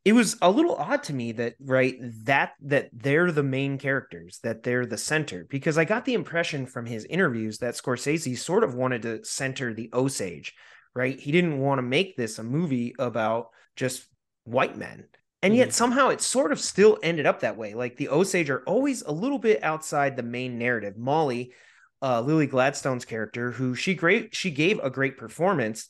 [0.05, 4.39] It was a little odd to me that right that that they're the main characters,
[4.43, 8.63] that they're the center because I got the impression from his interviews that Scorsese sort
[8.63, 10.55] of wanted to center the Osage
[10.95, 11.19] right?
[11.19, 14.05] He didn't want to make this a movie about just
[14.43, 15.05] white men.
[15.41, 15.73] And yet mm-hmm.
[15.73, 17.73] somehow it sort of still ended up that way.
[17.73, 20.97] Like the Osage are always a little bit outside the main narrative.
[20.97, 21.53] Molly,
[22.01, 25.87] uh, Lily Gladstone's character, who she great she gave a great performance.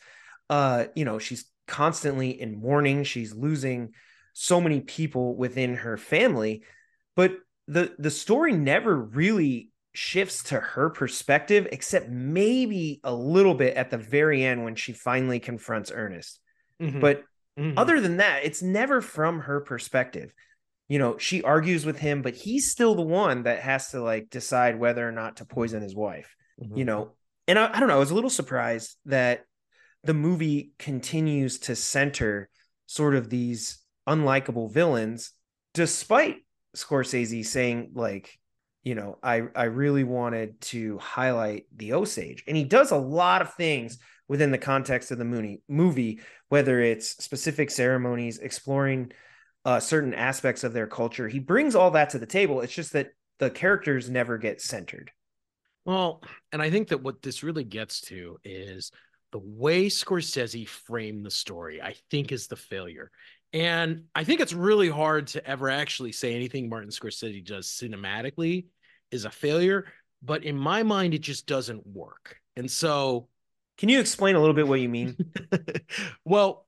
[0.50, 3.04] Uh, you know, she's constantly in mourning.
[3.04, 3.94] She's losing
[4.34, 6.64] so many people within her family,
[7.16, 7.34] but
[7.68, 13.92] the the story never really shifts to her perspective, except maybe a little bit at
[13.92, 16.40] the very end when she finally confronts Ernest.
[16.82, 17.00] Mm-hmm.
[17.00, 17.24] But
[17.58, 17.78] mm-hmm.
[17.78, 20.34] other than that, it's never from her perspective.
[20.88, 24.30] You know, she argues with him, but he's still the one that has to like
[24.30, 26.36] decide whether or not to poison his wife.
[26.62, 26.78] Mm-hmm.
[26.78, 27.12] You know,
[27.48, 29.46] and I, I don't know, I was a little surprised that
[30.04, 32.50] the movie continues to center
[32.86, 35.32] sort of these unlikable villains,
[35.74, 36.38] despite
[36.76, 38.40] Scorsese saying like
[38.84, 43.42] you know, I I really wanted to highlight the Osage, and he does a lot
[43.42, 49.12] of things within the context of the movie, movie whether it's specific ceremonies, exploring
[49.66, 51.28] uh, certain aspects of their culture.
[51.28, 52.62] He brings all that to the table.
[52.62, 53.10] It's just that
[53.40, 55.12] the characters never get centered.
[55.86, 58.92] Well, and I think that what this really gets to is
[59.32, 63.12] the way Scorsese framed the story, I think is the failure.
[63.54, 68.66] And I think it's really hard to ever actually say anything Martin Scorsese does cinematically
[69.12, 69.86] is a failure
[70.22, 72.38] but in my mind, it just doesn't work.
[72.56, 73.28] And so,
[73.78, 75.18] can you explain a little bit what you mean?
[76.26, 76.68] well,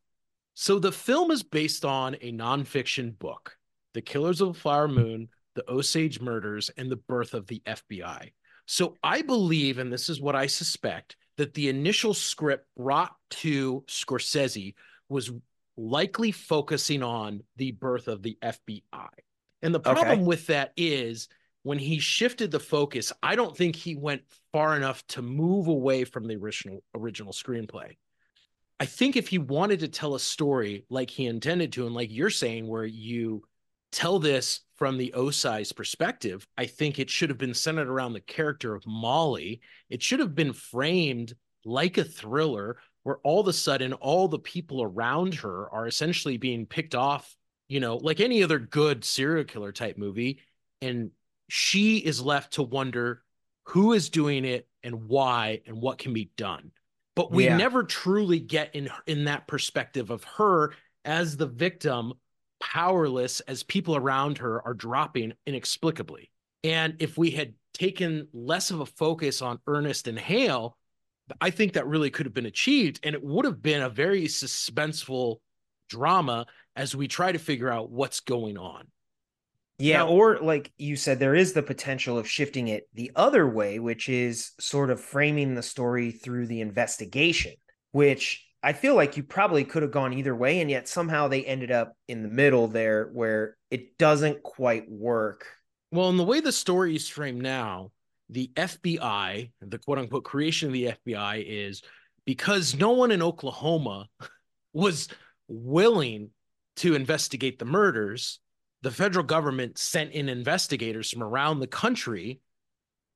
[0.53, 3.57] so the film is based on a nonfiction book,
[3.93, 8.31] The Killers of the Flower Moon, The Osage Murders, and the Birth of the FBI.
[8.65, 13.83] So I believe, and this is what I suspect, that the initial script brought to
[13.87, 14.75] Scorsese
[15.09, 15.31] was
[15.75, 19.09] likely focusing on the birth of the FBI.
[19.63, 20.21] And the problem okay.
[20.21, 21.29] with that is
[21.63, 26.03] when he shifted the focus, I don't think he went far enough to move away
[26.03, 27.97] from the original original screenplay.
[28.79, 32.11] I think if he wanted to tell a story like he intended to, and like
[32.11, 33.41] you're saying, where you
[33.91, 38.19] tell this from the Osage perspective, I think it should have been centered around the
[38.19, 39.61] character of Molly.
[39.91, 44.39] It should have been framed like a thriller where all of a sudden all the
[44.39, 47.35] people around her are essentially being picked off,
[47.69, 50.39] you know, like any other good serial killer type movie.
[50.81, 51.11] And
[51.47, 53.21] she is left to wonder
[53.65, 56.71] who is doing it and why and what can be done.
[57.15, 57.55] But we yeah.
[57.55, 60.73] never truly get in in that perspective of her
[61.05, 62.13] as the victim
[62.61, 66.31] powerless as people around her are dropping inexplicably.
[66.63, 70.77] And if we had taken less of a focus on Ernest and Hale,
[71.39, 72.99] I think that really could have been achieved.
[73.03, 75.37] And it would have been a very suspenseful
[75.89, 76.45] drama
[76.75, 78.87] as we try to figure out what's going on.
[79.79, 83.47] Yeah, now, or like you said, there is the potential of shifting it the other
[83.47, 87.53] way, which is sort of framing the story through the investigation,
[87.91, 91.43] which I feel like you probably could have gone either way, and yet somehow they
[91.43, 95.47] ended up in the middle there where it doesn't quite work.
[95.91, 97.91] Well, in the way the story is framed now,
[98.29, 101.81] the FBI, the quote unquote creation of the FBI, is
[102.25, 104.07] because no one in Oklahoma
[104.73, 105.09] was
[105.47, 106.29] willing
[106.77, 108.39] to investigate the murders,
[108.83, 112.39] the federal government sent in investigators from around the country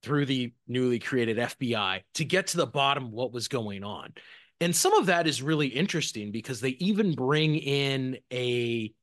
[0.03, 4.13] through the newly created FBI to get to the bottom of what was going on.
[4.61, 8.93] And some of that is really interesting because they even bring in a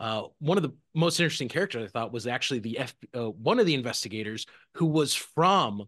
[0.00, 3.58] uh, one of the most interesting characters I thought was actually the F, uh, one
[3.60, 5.84] of the investigators who was from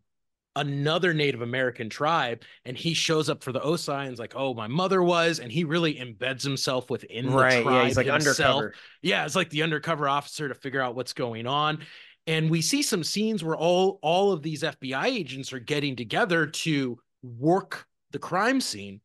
[0.55, 5.03] another Native American tribe, and he shows up for the Osage like, "Oh, my mother
[5.03, 7.75] was," and he really embeds himself within right, the tribe.
[7.75, 8.57] Yeah, he's like himself.
[8.57, 8.75] undercover.
[9.03, 11.81] Yeah, it's like the undercover officer to figure out what's going on.
[12.27, 16.47] And we see some scenes where all all of these FBI agents are getting together
[16.47, 19.01] to work the crime scene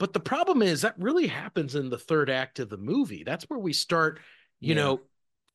[0.00, 3.22] but the problem is that really happens in the third act of the movie.
[3.22, 4.18] That's where we start,
[4.58, 4.82] you yeah.
[4.82, 5.00] know,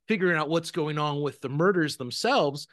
[0.08, 2.68] figuring out what's going on with the murders themselves.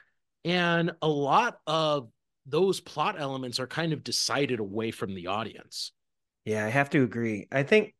[0.44, 2.10] And a lot of
[2.44, 5.92] those plot elements are kind of decided away from the audience.
[6.44, 7.48] Yeah, I have to agree.
[7.50, 7.94] I think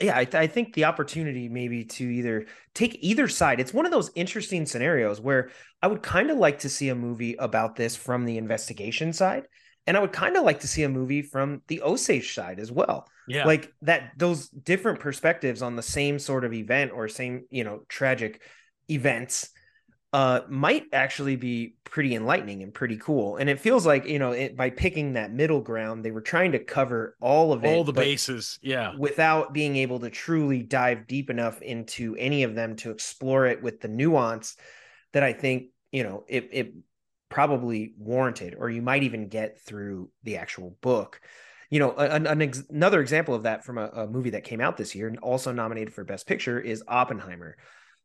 [0.00, 3.58] yeah, I, th- I, think the opportunity maybe to either take either side.
[3.58, 5.50] It's one of those interesting scenarios where
[5.82, 9.48] I would kind of like to see a movie about this from the investigation side,
[9.88, 12.70] and I would kind of like to see a movie from the Osage side as
[12.70, 13.08] well.
[13.26, 13.46] Yeah.
[13.46, 17.80] Like that, those different perspectives on the same sort of event or same, you know,
[17.88, 18.42] tragic
[18.90, 19.48] events
[20.14, 24.32] uh might actually be pretty enlightening and pretty cool and it feels like you know
[24.32, 27.84] it, by picking that middle ground they were trying to cover all of it all
[27.84, 32.74] the bases yeah without being able to truly dive deep enough into any of them
[32.74, 34.56] to explore it with the nuance
[35.12, 36.72] that i think you know it, it
[37.28, 41.20] probably warranted, or you might even get through the actual book.
[41.70, 44.60] You know, an, an ex- another example of that from a, a movie that came
[44.60, 47.56] out this year and also nominated for Best Picture is Oppenheimer.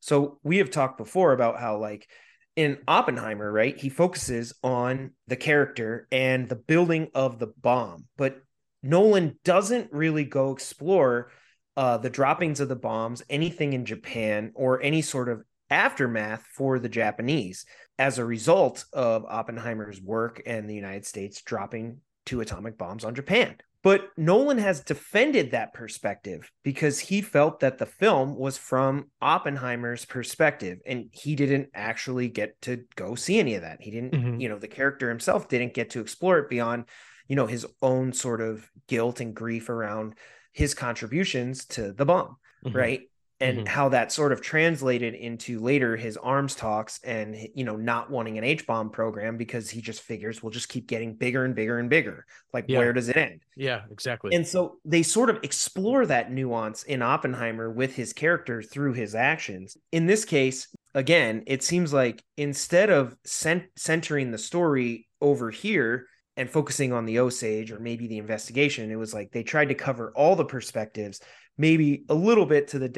[0.02, 2.10] So we have talked before about how, like,
[2.56, 8.42] in Oppenheimer, right, he focuses on the character and the building of the bomb, but
[8.84, 11.32] Nolan doesn't really go explore
[11.78, 16.78] uh, the droppings of the bombs, anything in Japan, or any sort of aftermath for
[16.78, 17.66] the Japanese
[17.99, 23.15] as a result of Oppenheimer's work and the United States dropping two atomic bombs on
[23.15, 23.56] Japan.
[23.84, 30.06] But Nolan has defended that perspective because he felt that the film was from Oppenheimer's
[30.06, 33.82] perspective and he didn't actually get to go see any of that.
[33.82, 34.39] He didn't, mm-hmm.
[34.39, 36.86] you know, the character himself didn't get to explore it beyond,
[37.27, 40.15] you know, his own sort of guilt and grief around
[40.53, 42.77] his contributions to the bomb, mm-hmm.
[42.77, 43.01] right?
[43.39, 43.67] And mm-hmm.
[43.67, 48.38] how that sort of translated into later his arms talks and you know not wanting
[48.38, 51.90] an h-bomb program because he just figures we'll just keep getting bigger and bigger and
[51.90, 52.77] bigger like yeah.
[52.77, 57.02] where does it end yeah exactly and so they sort of explore that nuance in
[57.02, 62.90] oppenheimer with his character through his actions in this case again it seems like instead
[62.90, 68.17] of cent- centering the story over here and focusing on the osage or maybe the
[68.17, 71.19] investigation it was like they tried to cover all the perspectives
[71.58, 72.89] maybe a little bit to the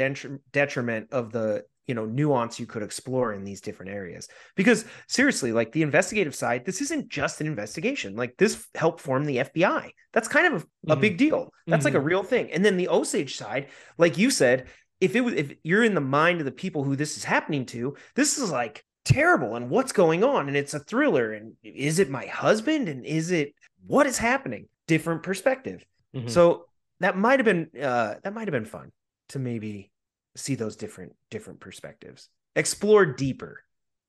[0.52, 4.28] detriment of the you know nuance you could explore in these different areas.
[4.56, 8.16] Because seriously like the investigative side this isn't just an investigation.
[8.16, 11.02] Like this helped form the fbi that's kind of a, a Mhm.
[11.02, 11.52] big deal.
[11.68, 12.06] That's like a Mhm.
[12.06, 12.52] real thing.
[12.52, 13.68] And then the osage side
[14.00, 14.68] like you said
[15.00, 17.66] if it was if you're in the mind of the people who this is happening
[17.68, 19.56] to this is like terrible.
[19.56, 20.48] And what's going on?
[20.48, 21.34] And it's a thriller.
[21.34, 22.90] And is it my husband?
[22.90, 23.54] And is it
[23.86, 24.68] what is happening?
[24.88, 25.86] Different perspective.
[26.16, 26.30] Mhm.
[26.32, 26.66] so
[27.00, 28.92] that might have been uh that might have been fun
[29.30, 29.92] to maybe
[30.36, 33.62] see those different different perspectives explore deeper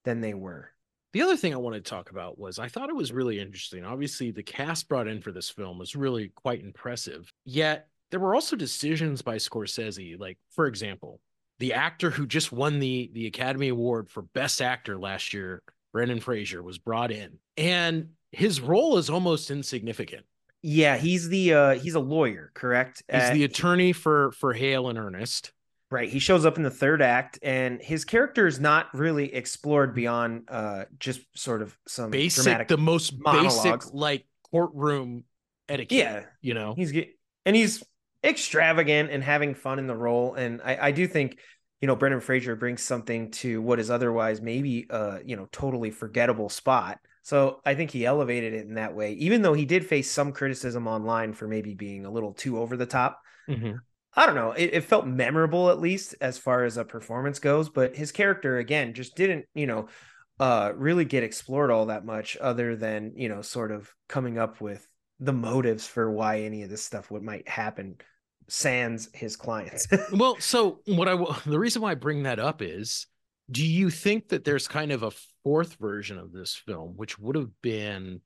[0.05, 0.71] than they were
[1.13, 3.85] The other thing I wanted to talk about was I thought it was really interesting.
[3.85, 7.31] Obviously, the cast brought in for this film was really quite impressive.
[7.45, 11.21] Yet there were also decisions by Scorsese, like for example,
[11.59, 15.63] the actor who just won the the Academy Award for Best Actor last year,
[15.93, 20.27] Brendan Fraser, was brought in, and his role is almost insignificant.
[20.69, 24.89] Yeah he's the uh he's a lawyer correct He's Uh, the attorney for for Hale
[24.89, 25.53] and Ernest.
[25.93, 29.95] right he shows up in the third act and his character is not really explored
[29.95, 33.63] beyond uh just sort of some Basic, dramatic the most monologues.
[33.63, 35.23] basic like courtroom
[35.69, 35.97] etiquette.
[35.99, 36.75] yeah you know.
[36.77, 37.09] he's get
[37.45, 37.85] and he's
[38.25, 41.39] extravagant and having fun in the role and i i do think
[41.81, 45.93] you know brendan fraser brings something to what is otherwise maybe uh you know totally
[45.93, 49.85] forgettable spot so i think he elevated it in that way even though he did
[49.85, 53.79] face some criticism online for maybe being a little too over the top Mhm.
[54.15, 54.53] I don't know.
[54.53, 58.57] It, it felt memorable at least as far as a performance goes, but his character
[58.57, 59.89] again just didn't, you know,
[60.41, 64.61] uh really get explored all that much other than, you know, sort of coming up
[64.61, 64.87] with
[65.21, 67.97] the motives for why any of this stuff would might happen
[68.49, 69.87] sans his clients.
[70.13, 71.17] Well, so what I
[71.47, 73.07] the reason why I bring that up is,
[73.51, 75.13] do you think that there's kind of a
[75.45, 78.21] fourth version of this film, which would have been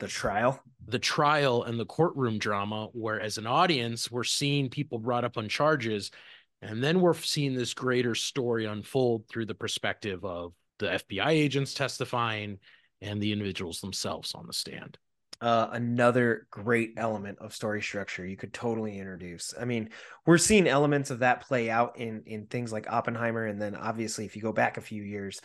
[0.00, 0.60] the trial.
[0.86, 5.38] the trial and the courtroom drama, where as an audience we're seeing people brought up
[5.38, 6.10] on charges,
[6.60, 11.74] and then we're seeing this greater story unfold through the perspective of the FBI agents
[11.74, 12.58] testifying
[13.00, 14.98] and the individuals themselves on the stand.
[15.40, 19.54] Uh, another great element of story structure you could totally introduce.
[19.58, 19.90] I mean,
[20.26, 24.24] we're seeing elements of that play out in in things like Oppenheimer, and then obviously,
[24.24, 25.40] if you go back a few years,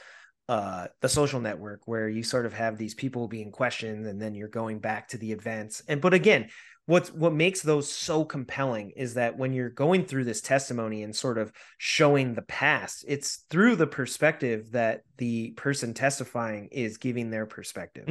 [0.48, 4.36] uh, the Social Network, where you sort of have these people being questioned, and then
[4.36, 5.82] you're going back to the events.
[5.88, 6.50] And but again,
[6.86, 11.16] what's what makes those so compelling is that when you're going through this testimony and
[11.16, 17.30] sort of showing the past, it's through the perspective that the person testifying is giving
[17.30, 18.06] their perspective.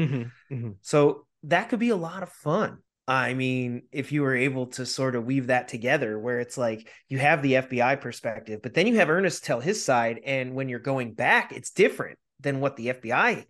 [0.83, 2.79] So that could be a lot of fun.
[3.07, 6.91] I mean, if you were able to sort of weave that together, where it's like
[7.09, 10.21] you have the FBI perspective, but then you have Ernest tell his side.
[10.27, 13.47] And when you're going back, it's different than what the FBI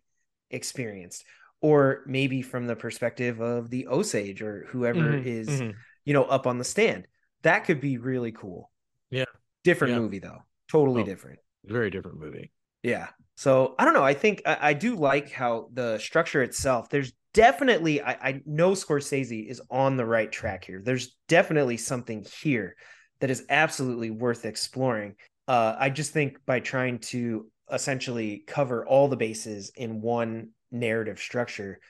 [0.51, 1.25] experienced.
[1.61, 5.75] Or maybe from the perspective of the Osage or whoever Mhm, is, mhm.
[6.05, 7.09] you know, up on the stand.
[7.43, 8.71] That could be really cool.
[9.11, 9.25] Yeah.
[9.65, 9.99] Different Yeah.
[10.01, 10.45] movie, though.
[10.71, 11.05] Totally Oh.
[11.05, 11.41] different.
[11.65, 12.53] Very different movie.
[12.85, 13.09] Yeah.
[13.35, 14.05] So I don't know.
[14.05, 18.73] I think I, I do like how the structure itself, there's definitely, I, I know
[18.73, 20.81] Scorsese is on the right track here.
[20.85, 22.77] There's definitely something here
[23.21, 25.15] that is absolutely worth exploring.
[25.47, 31.19] Uh, I just think by trying to essentially cover all the bases in one narrative
[31.19, 31.81] structure,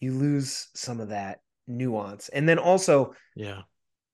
[0.00, 2.28] you lose some of that nuance.
[2.28, 3.62] And then also, Yeah.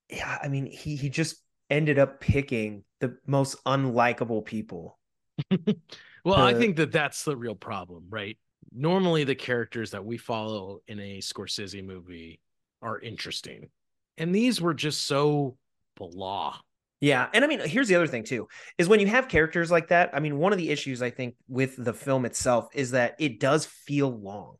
[0.09, 1.37] yeah, I mean, he he just
[1.68, 4.99] ended up picking the most unlikable people.
[6.22, 8.37] Well, I Uh, think that that's the real problem, right?
[8.72, 12.40] Normally, the characters that we follow in a Scorsese movie
[12.82, 13.68] are interesting,
[14.16, 15.56] and these were just so
[15.96, 16.56] blah.
[17.00, 18.48] Yeah, and I mean, here's the other thing too:
[18.78, 20.10] is when you have characters like that.
[20.12, 23.40] I mean, one of the issues I think with the film itself is that it
[23.40, 24.56] does feel long.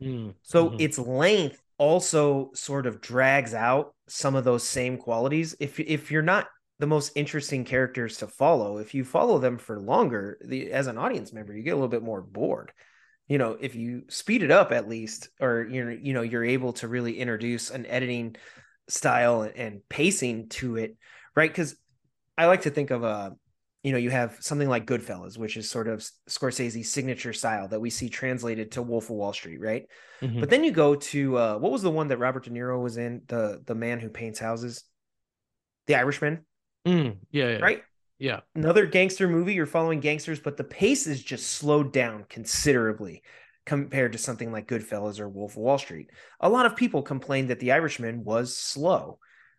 [0.00, 0.76] Mm, So mhm.
[0.78, 5.56] its length also sort of drags out some of those same qualities.
[5.60, 6.48] If if you're not
[6.78, 10.98] the most interesting characters to follow, if you follow them for longer, the as an
[10.98, 12.72] audience member, you get a little bit more bored.
[13.28, 16.72] You know, if you speed it up at least, or you're you know you're able
[16.74, 18.36] to really introduce an editing
[18.88, 20.96] style and, pacing to it,
[21.34, 21.50] right?
[21.50, 21.76] Because
[22.38, 23.36] I like to think of a
[23.82, 27.80] you know, you have something like Goodfellas, which is sort of Scorsese's signature style that
[27.80, 29.86] we see translated to Wolf of Wall Street, right?
[30.20, 30.40] Mhm.
[30.40, 32.96] But then you go to uh, what was the one that Robert De Niro was
[32.96, 33.22] in?
[33.28, 34.84] The the man who paints houses,
[35.86, 36.44] The Irishman,
[36.86, 37.82] Mm, yeah, yeah, right?
[38.18, 38.40] Yeah.
[38.54, 39.54] Another gangster movie.
[39.54, 43.22] You're following gangsters, but the pace is just slowed down considerably
[43.64, 46.10] compared to something like Goodfellas or Wolf of Wall Street.
[46.40, 49.18] A lot of people complained that The Irishman was slow,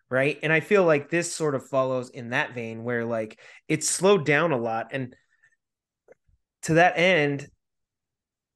[0.10, 0.40] right?
[0.42, 4.26] And I feel like this sort of follows in that vein where like it's slowed
[4.26, 4.88] down a lot.
[4.92, 5.16] And
[6.64, 7.50] to that end,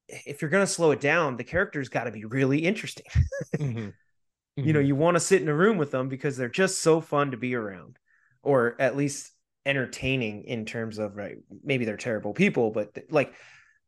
[0.07, 3.05] if you're going to slow it down, the characters got to be really interesting.
[3.59, 3.93] Mhm.
[4.57, 4.87] you know Mhm.
[4.87, 7.37] you want to sit in a room with them because they're just so fun to
[7.37, 7.97] be around
[8.43, 9.31] or at least
[9.65, 13.33] entertaining in terms of right maybe they're terrible people but like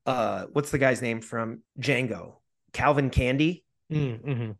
[0.05, 2.35] uh what's the guy's name from Django
[2.73, 3.63] Calvin Candie.
[3.91, 4.51] Mm-hmm.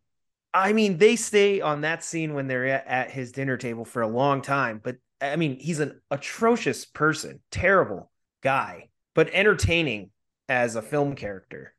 [0.54, 4.02] I mean they stay on that scene when they're at, at his dinner table for
[4.02, 8.12] a long time but I mean he's an atrocious person terrible
[8.42, 10.12] guy but entertaining
[10.50, 11.74] as a film character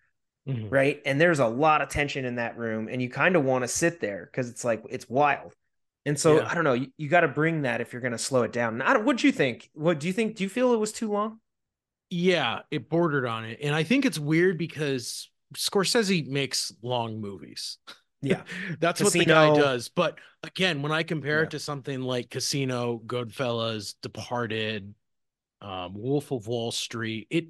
[0.46, 0.70] Mhm.
[0.70, 3.62] right and there's a lot of tension in that room and you kind of want
[3.62, 5.54] to sit there because it's like it's wild
[6.06, 6.48] and so Yeah.
[6.50, 8.52] i don't know you, you got to bring that if you're going to slow it
[8.52, 10.92] down I don't, what'd you think what do you think do you feel it was
[10.92, 11.40] too long
[12.10, 13.58] Yeah, it bordered on it.
[13.62, 17.78] And I think it's weird because Scorsese makes long movies.
[18.22, 18.42] Yeah.
[18.80, 19.88] That's what the guy does.
[19.88, 21.44] But again, when I compare Yeah.
[21.44, 24.94] it to something like Casino, Goodfellas, Departed,
[25.60, 27.46] um, Wolf of Wall Street, it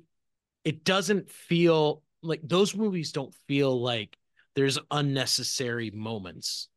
[0.65, 4.17] it doesn't feel like those movies don't feel like
[4.55, 6.69] there's unnecessary moments.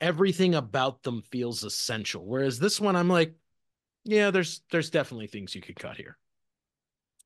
[0.00, 2.24] Everything about them feels essential.
[2.26, 3.34] Whereas this one, I'm like,
[4.04, 6.18] yeah, there's there's definitely things you could cut here.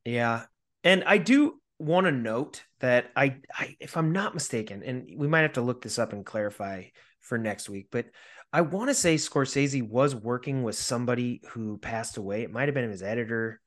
[0.05, 0.45] yeah
[0.85, 5.29] and i do want to note that I, I if i'm not mistaken and we
[5.29, 6.85] might have to look this up and clarify
[7.21, 8.07] for next week but
[8.53, 12.75] i want to say scorsese was working with somebody who passed away it might have
[12.75, 13.61] been his editor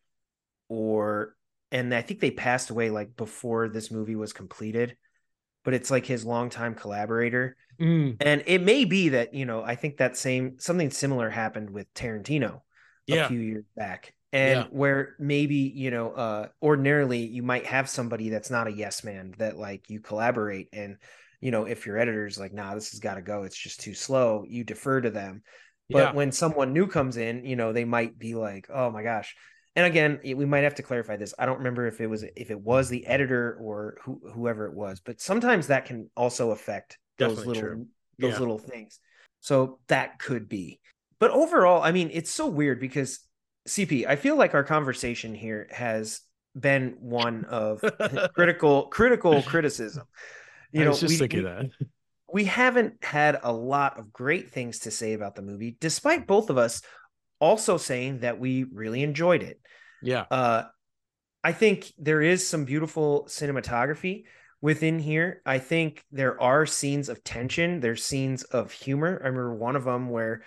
[0.70, 1.36] or
[1.72, 4.95] and i think they passed away like before this movie was completed
[5.64, 9.76] but it's like his longtime collaborator Mm, and it may be that you know i
[9.76, 12.61] think that same something similar happened with tarantino a
[13.07, 13.28] yeah.
[13.28, 14.65] few years back and Yeah.
[14.71, 19.34] where maybe you know uh ordinarily you might have somebody that's not a yes man
[19.38, 20.97] that like you collaborate and
[21.41, 23.93] you know if your editor's like nah this has got to go it's just too
[23.93, 25.41] slow you defer to them
[25.89, 26.11] but yeah.
[26.13, 29.36] when someone new comes in you know they might be like oh my gosh
[29.76, 32.51] and again we might have to clarify this i don't remember if it was if
[32.51, 36.97] it was the editor or who, whoever it was but sometimes that can also affect
[37.18, 37.88] those Definitely little true.
[38.20, 38.39] those Yeah.
[38.39, 38.99] little things
[39.39, 40.80] so that could be
[41.20, 43.20] but overall i mean it's so weird because
[43.68, 46.22] cp i feel like our conversation here has
[46.57, 47.82] been one of
[48.36, 50.03] critical critical criticism
[50.72, 51.66] you know just we, thinking we- that.
[52.34, 56.49] we haven't had a lot of great things to say about the movie, despite both
[56.49, 56.82] of us
[57.39, 59.59] also saying that we really enjoyed it.
[60.01, 60.26] Yeah.
[60.32, 60.64] Uh,
[61.43, 64.24] I think there is some beautiful cinematography
[64.64, 65.41] within here.
[65.45, 67.82] I think there are scenes of tension.
[67.82, 69.20] There's scenes of humor.
[69.22, 70.43] I remember one of them where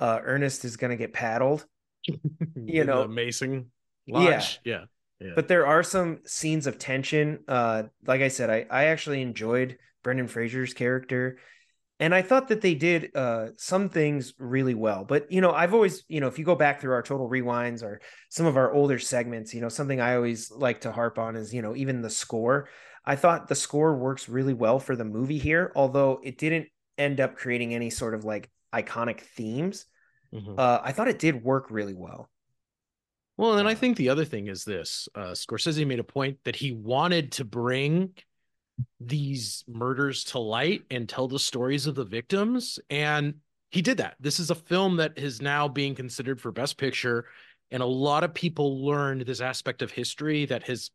[0.00, 1.64] uh, Ernest is going to get paddled,
[2.56, 3.70] you know, Mason
[4.06, 4.42] yeah.
[4.64, 4.84] Yeah.
[5.20, 5.32] Yeah.
[5.36, 7.44] but there are some scenes of tension.
[7.46, 11.38] Uh, like I said, I, I actually enjoyed Brendan Fraser's character.
[12.00, 15.04] And I thought that they did uh, some things really well.
[15.04, 17.82] But, you know, I've always, you know, if you go back through our total rewinds
[17.82, 18.00] or
[18.30, 21.52] some of our older segments, you know, something I always like to harp on is,
[21.52, 22.68] you know, even the score.
[23.04, 27.20] I thought the score works really well for the movie here, although it didn't end
[27.20, 29.86] up creating any sort of like iconic themes.
[30.32, 30.58] Mhm.
[30.58, 32.28] Uh, I thought it did work really well.
[33.36, 36.56] Well, and I think the other thing is this uh, Scorsese made a point that
[36.56, 38.12] he wanted to bring
[39.00, 42.78] these murders to light and tell the stories of the victims.
[42.90, 43.36] And
[43.70, 44.16] he did that.
[44.20, 47.26] This is a film that is now being considered for Best Picture.
[47.70, 50.90] And a lot of people learned this aspect of history that has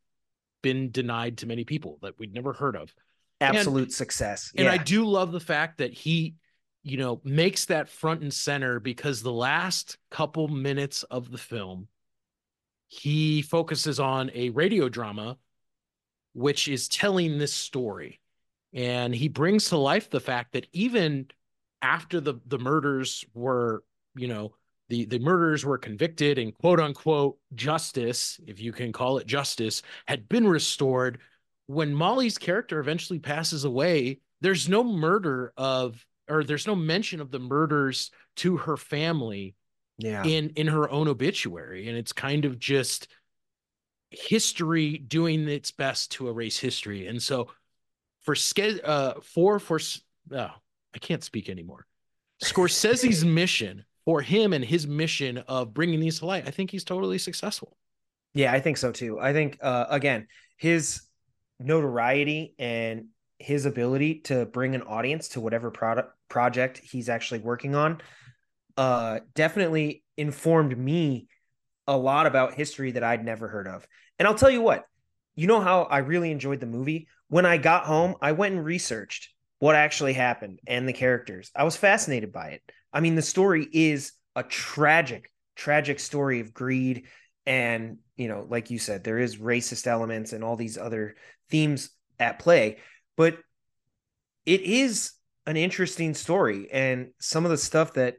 [0.65, 2.91] been denied to many people that we'd never heard of.
[3.39, 4.51] Absolute success.
[4.57, 6.37] And I do love the fact that he,
[6.81, 11.87] you know, makes that front and center because the last couple minutes of the film,
[12.87, 15.37] he focuses on a radio drama,
[16.33, 18.19] which is telling this story.
[18.73, 21.27] And he brings to life the fact that even
[21.79, 23.83] after the, the murders were,
[24.15, 24.55] you know,
[24.89, 29.81] the, the murderers were convicted and quote unquote justice, if you can call it justice,
[30.07, 31.19] had been restored,
[31.67, 37.31] when Molly's character eventually passes away, there's no murder of, or there's no mention of
[37.31, 39.55] the murders to her family
[39.97, 40.23] yeah.
[40.23, 43.07] in in her own obituary, and it's kind of just
[44.11, 47.07] history doing its best to erase history.
[47.07, 47.49] And so,
[48.21, 48.35] for
[48.83, 49.79] uh, for for
[50.31, 50.51] oh,
[50.93, 51.85] I can't speak anymore.
[52.43, 56.83] Scorsese's mission for him and his mission of bringing these to light, I think he's
[56.83, 57.75] totally successful.
[58.33, 59.19] Yeah, I think so too.
[59.19, 60.27] I think uh, again,
[60.57, 61.01] his
[61.59, 63.07] notoriety and
[63.39, 68.01] his ability to bring an audience to whatever product project he's actually working on
[68.77, 71.27] uh definitely informed me
[71.87, 73.87] a lot about history that I'd never heard of.
[74.17, 74.85] And I'll tell you what,
[75.35, 77.07] you know how I really enjoyed the movie?
[77.27, 79.29] When I got home, I went and researched
[79.59, 81.51] what actually happened and the characters.
[81.55, 82.61] I was fascinated by it.
[82.95, 87.05] I mean, the story is a tragic, tragic story of greed.
[87.45, 91.15] And, you know, like you said, there is racist elements and all these other
[91.49, 91.89] themes
[92.19, 92.77] at play.
[93.15, 93.37] But
[94.45, 95.11] it is
[95.45, 96.69] an interesting story.
[96.71, 98.15] And some of the stuff that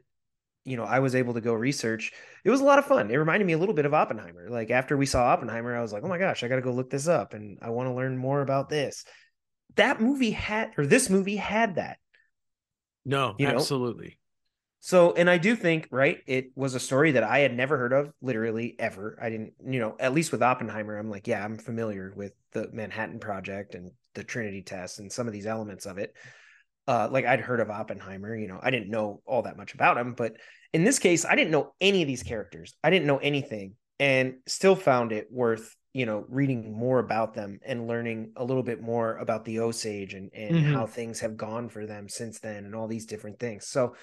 [0.67, 2.11] you know, I was able to go research.
[2.43, 3.09] It was a lot of fun.
[3.09, 4.49] It reminded me a little bit of Oppenheimer.
[4.49, 6.73] Like after we saw Oppenheimer, I was like, oh my gosh, I got to go
[6.73, 9.05] look this up and I want to learn more about this.
[9.75, 11.99] That movie had, or this movie had that.
[13.05, 14.19] No, You absolutely.
[14.79, 17.93] So, and I do think, right, it was a story that I had never heard
[17.93, 19.17] of, literally ever.
[19.21, 22.69] I didn't, you know, at least with Oppenheimer, I'm like, yeah, I'm familiar with the
[22.71, 26.13] Manhattan Project and the Trinity test and some of these elements of it.
[26.87, 29.97] Uh, like I'd heard of Oppenheimer, you know, I didn't know all that much about
[29.97, 30.37] him, but
[30.71, 32.75] in this case, I didn't know any of these characters.
[32.83, 37.59] I didn't know anything and still found it worth, you know, reading more about them
[37.65, 40.73] and learning a little bit more about the Osage and, and Mhm.
[40.73, 43.67] how things have gone for them since then and all these different things.
[43.67, 43.95] So,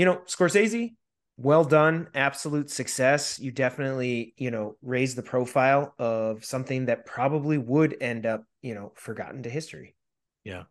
[0.00, 0.94] you know, Scorsese,
[1.36, 3.38] well done, absolute success.
[3.38, 8.74] You definitely, you know, raised the profile of something that probably would end up, you
[8.74, 9.94] know, forgotten to history.
[10.42, 10.62] Yeah.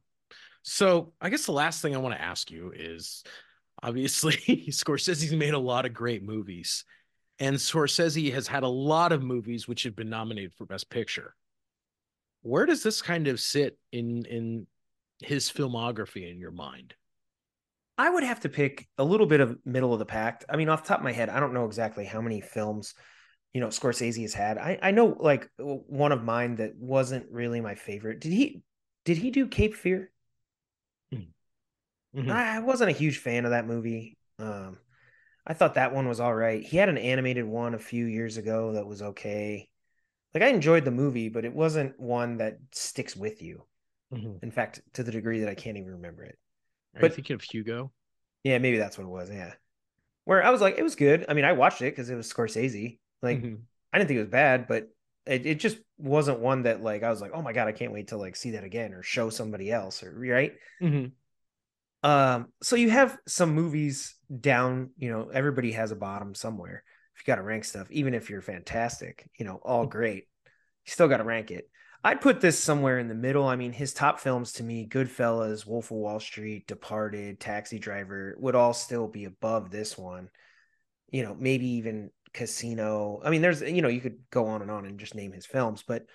[0.64, 3.24] So I guess the last thing I want to ask you is
[3.84, 4.34] obviously
[4.72, 6.84] Scorsese's made a lot of great movies.
[7.38, 11.36] And Scorsese has had a lot of movies which have been nominated for Best Picture.
[12.42, 14.66] Where does this kind of sit in in
[15.22, 16.96] his filmography in your mind?
[18.00, 20.46] I would have to pick a little bit of middle of the pack.
[20.50, 22.94] I mean, off the top of my head, I don't know exactly how many films,
[23.54, 24.58] you know, Scorsese has had.
[24.58, 28.22] I, I know like one of mine that wasn't really my favorite.
[28.22, 28.64] Did he
[29.04, 30.12] did he do Cape Fear?
[32.16, 32.32] Mhm.
[32.32, 34.18] I I wasn't a huge fan of that movie.
[34.40, 34.78] Um,
[35.46, 36.64] I thought that one was all right.
[36.64, 39.68] He had an animated one a few years ago that was okay.
[40.34, 43.66] Like I enjoyed the movie, but it wasn't one that sticks with you.
[44.12, 44.40] Mhm.
[44.42, 46.40] In fact, to the degree that I can't even remember it.
[46.96, 47.92] Are But- you thinking of Hugo?
[48.44, 49.30] Yeah, maybe that's what it was.
[49.30, 49.54] Yeah.
[50.24, 51.26] Where I was like, it was good.
[51.28, 53.00] I mean, I watched it because it was Scorsese.
[53.22, 53.62] Like, Mhm.
[53.92, 54.88] I didn't think it was bad, but
[55.26, 57.92] it, it just wasn't one that like I was like, oh my god, I can't
[57.92, 60.54] wait to like see that again or show somebody else or right.
[60.82, 61.12] Mhm.
[62.02, 66.84] Um, so you have some movies down, you know, everybody has a bottom somewhere.
[67.16, 70.28] If you got to rank stuff, even if you're fantastic, you know, all great,
[70.86, 71.70] you still got to rank it.
[72.04, 73.46] I'd put this somewhere in the middle.
[73.46, 78.36] I mean, his top films to me, Goodfellas, Wolf of Wall Street, Departed, Taxi Driver,
[78.40, 80.30] would all still be above this one.
[81.12, 83.22] You know, maybe even Casino.
[83.24, 85.46] I mean, there's, you know, you could go on and on and just name his
[85.46, 86.06] films, but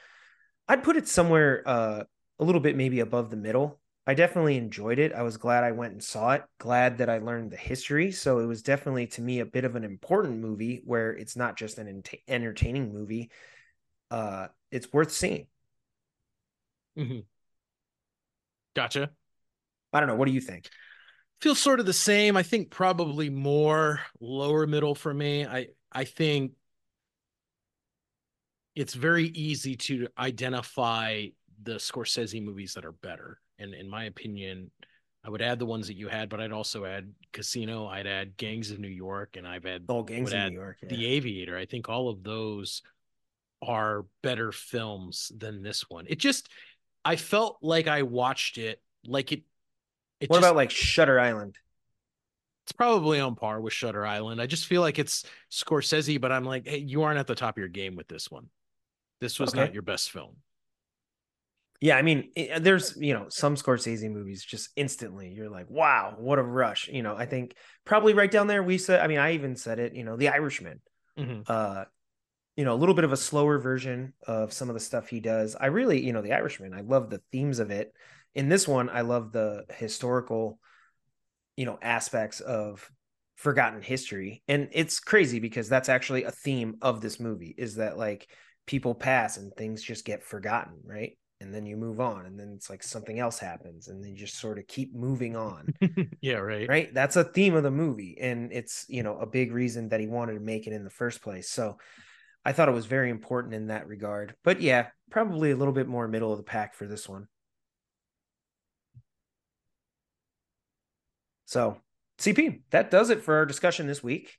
[0.68, 2.04] I'd put it somewhere uh,
[2.38, 3.78] a little bit maybe above the middle.
[4.06, 5.12] I definitely enjoyed it.
[5.12, 6.44] I was glad I went and saw it.
[6.58, 8.12] Glad that I learned the history.
[8.12, 11.56] So it was definitely to me a bit of an important movie where it's not
[11.56, 13.30] just an ent- entertaining movie.
[14.10, 15.46] Uh, it's worth seeing.
[16.96, 17.24] Mhm.
[18.74, 19.10] Gotcha.
[19.92, 20.16] I don't know.
[20.16, 20.68] What do you think?
[21.40, 22.38] feels sort of the same.
[22.38, 25.44] I think probably more lower middle for me.
[25.44, 26.52] I I think
[28.74, 31.26] it's very easy to identify
[31.62, 33.40] the Scorsese movies that are better.
[33.58, 34.70] And in my opinion,
[35.22, 38.36] I would add the ones that you had, but I'd also add Casino, I'd add
[38.36, 40.78] Gangs of New York, and I've had All gangs of New York.
[40.82, 40.88] yeah.
[40.88, 41.56] The Aviator.
[41.56, 42.82] I think all of those
[43.62, 46.06] are better films than this one.
[46.08, 46.48] It just
[47.04, 49.42] I felt like I watched it like it
[50.20, 51.58] it what just about like Shutter Island?
[52.64, 54.40] it's probably on par with Shutter Island.
[54.40, 57.56] I just feel like it's Scorsese, but I'm like, hey, you aren't at the top
[57.56, 58.48] of your game with this one.
[59.20, 59.60] This was Okay.
[59.60, 60.36] not your best film.
[61.80, 66.14] Yeah, I mean, i- there's you know some Scorsese movies just instantly you're like, wow,
[66.18, 66.88] what a rush.
[66.88, 69.00] You know, I think probably right down there we said.
[69.00, 69.94] I mean, I even said it.
[69.94, 70.80] You know, The Irishman.
[71.46, 71.84] uh
[72.56, 75.20] you know a little bit of a slower version of some of the stuff he
[75.20, 75.56] does.
[75.56, 77.92] I really you know the irishman i love the themes of it.
[78.34, 80.58] In this one i love the historical
[81.56, 82.90] you know aspects of
[83.36, 84.42] forgotten history.
[84.48, 88.28] And it's crazy because that's actually a theme of this movie is that like
[88.66, 91.18] people pass and things just get forgotten right?
[91.40, 94.16] And then you move on and then it's like something else happens and then you
[94.16, 95.74] just sort of keep moving on.
[96.20, 96.66] Yeah, right.
[96.66, 96.94] right?
[96.94, 100.06] That's a theme of the movie and it's you know a big reason that he
[100.06, 101.50] wanted to make it in the first place.
[101.50, 101.76] So
[102.44, 105.86] i thought it was very important in that regard but yeah probably a little bit
[105.86, 107.28] more middle of the pack for this one.
[111.46, 111.76] So
[112.18, 114.38] cp that does it for our discussion this week.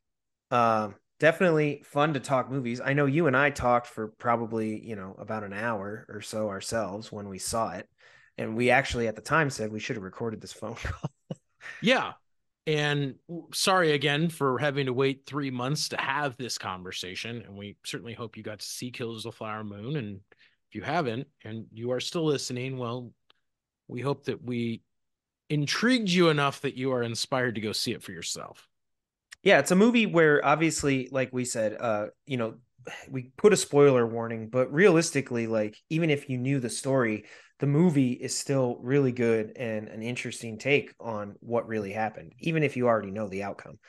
[0.52, 2.82] Um definitely fun to talk movies.
[2.84, 6.50] I know you and i talked for probably you know about an hour or so
[6.50, 7.88] ourselves when we saw it
[8.38, 11.12] and we actually at the time said we should have recorded this phone call.
[11.82, 12.14] Yeah.
[12.68, 13.16] And
[13.54, 17.44] sorry again for having to wait three months to have this conversation.
[17.46, 19.96] And we certainly hope you got to see Killers of the Flower Moon.
[19.98, 20.20] And
[20.70, 23.12] if you haven't and you are still listening, well,
[23.88, 24.82] we hope that we
[25.50, 28.68] intrigued you enough that you are inspired to go see it for yourself.
[29.44, 32.56] Yeah, it's a movie where obviously, like we said, uh, you know,
[33.10, 37.26] we put a spoiler warning, but realistically, like even if you knew the story,
[37.60, 42.64] the movie is still really good and an interesting take on what really happened, even
[42.64, 43.80] if you already know the outcome.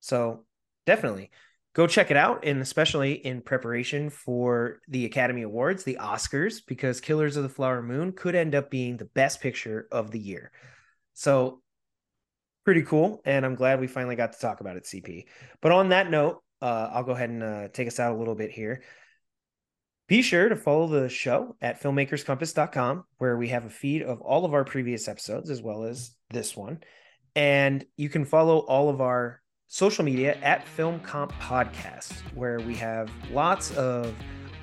[0.00, 0.44] So
[0.86, 1.30] definitely
[1.74, 2.44] go check it out.
[2.44, 7.82] And especially in preparation for the Academy Awards, the Oscars, because Killers of the Flower
[7.82, 10.50] Moon could end up being the best picture of the year.
[11.14, 11.62] So
[12.64, 13.20] pretty cool.
[13.24, 15.26] And I'm glad we finally got to talk about it, CP.
[15.60, 18.34] But on that note, uh, I'll go ahead and uh, take us out a little
[18.34, 18.82] bit here.
[20.06, 24.44] Be sure to follow the show at filmmakerscompass.com, where we have a feed of all
[24.44, 26.80] of our previous episodes as well as this one.
[27.34, 32.74] And you can follow all of our social media at Film Comp Podcast, where we
[32.76, 34.14] have lots of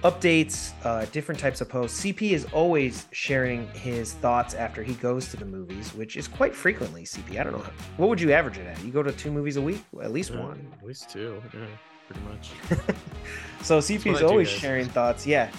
[0.04, 2.00] updates, uh, different types of posts.
[2.04, 6.56] CP is always sharing his thoughts after he goes to the movies, which is quite
[6.56, 7.04] frequently.
[7.04, 7.66] CP, I don't know.
[7.98, 8.84] What would you average it at?
[8.84, 9.84] You go to two movies a week?
[10.02, 10.72] At least Uh, one.
[10.80, 11.42] At least two.
[11.54, 11.66] Yeah,
[12.12, 12.51] pretty much.
[13.62, 15.26] so CP is always sharing thoughts.
[15.26, 15.49] Yeah.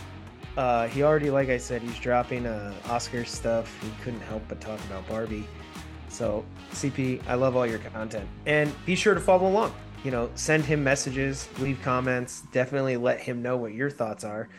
[0.57, 3.83] Uh, he already, like I said, he's dropping uh, Oscar stuff.
[3.83, 5.47] He couldn't help but talk about Barbie.
[6.09, 9.75] So CP, I love all your content, and be sure to follow along.
[10.05, 12.43] You know, send him messages, leave comments.
[12.53, 14.51] Definitely let him know what your thoughts are,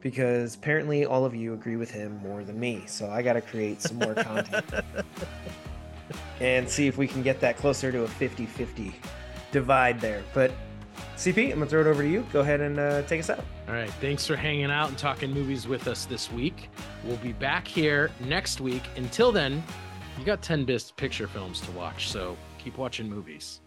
[0.00, 2.84] because apparently all of you agree with him more than me.
[2.86, 4.64] So I got to create some more content
[6.40, 8.92] and see if we can get that closer to a 50-50
[9.50, 10.22] divide there.
[10.34, 10.52] But
[11.16, 12.26] CP, I'm gonna throw it over to you.
[12.32, 13.44] Go ahead and uh, take us out.
[13.68, 13.90] All right.
[14.00, 16.68] Thanks for hanging out and talking movies with us this week.
[17.04, 18.82] We'll be back here next week.
[18.96, 19.62] Until then,
[20.18, 22.10] you got 10 best picture films to watch.
[22.10, 23.61] So keep watching movies.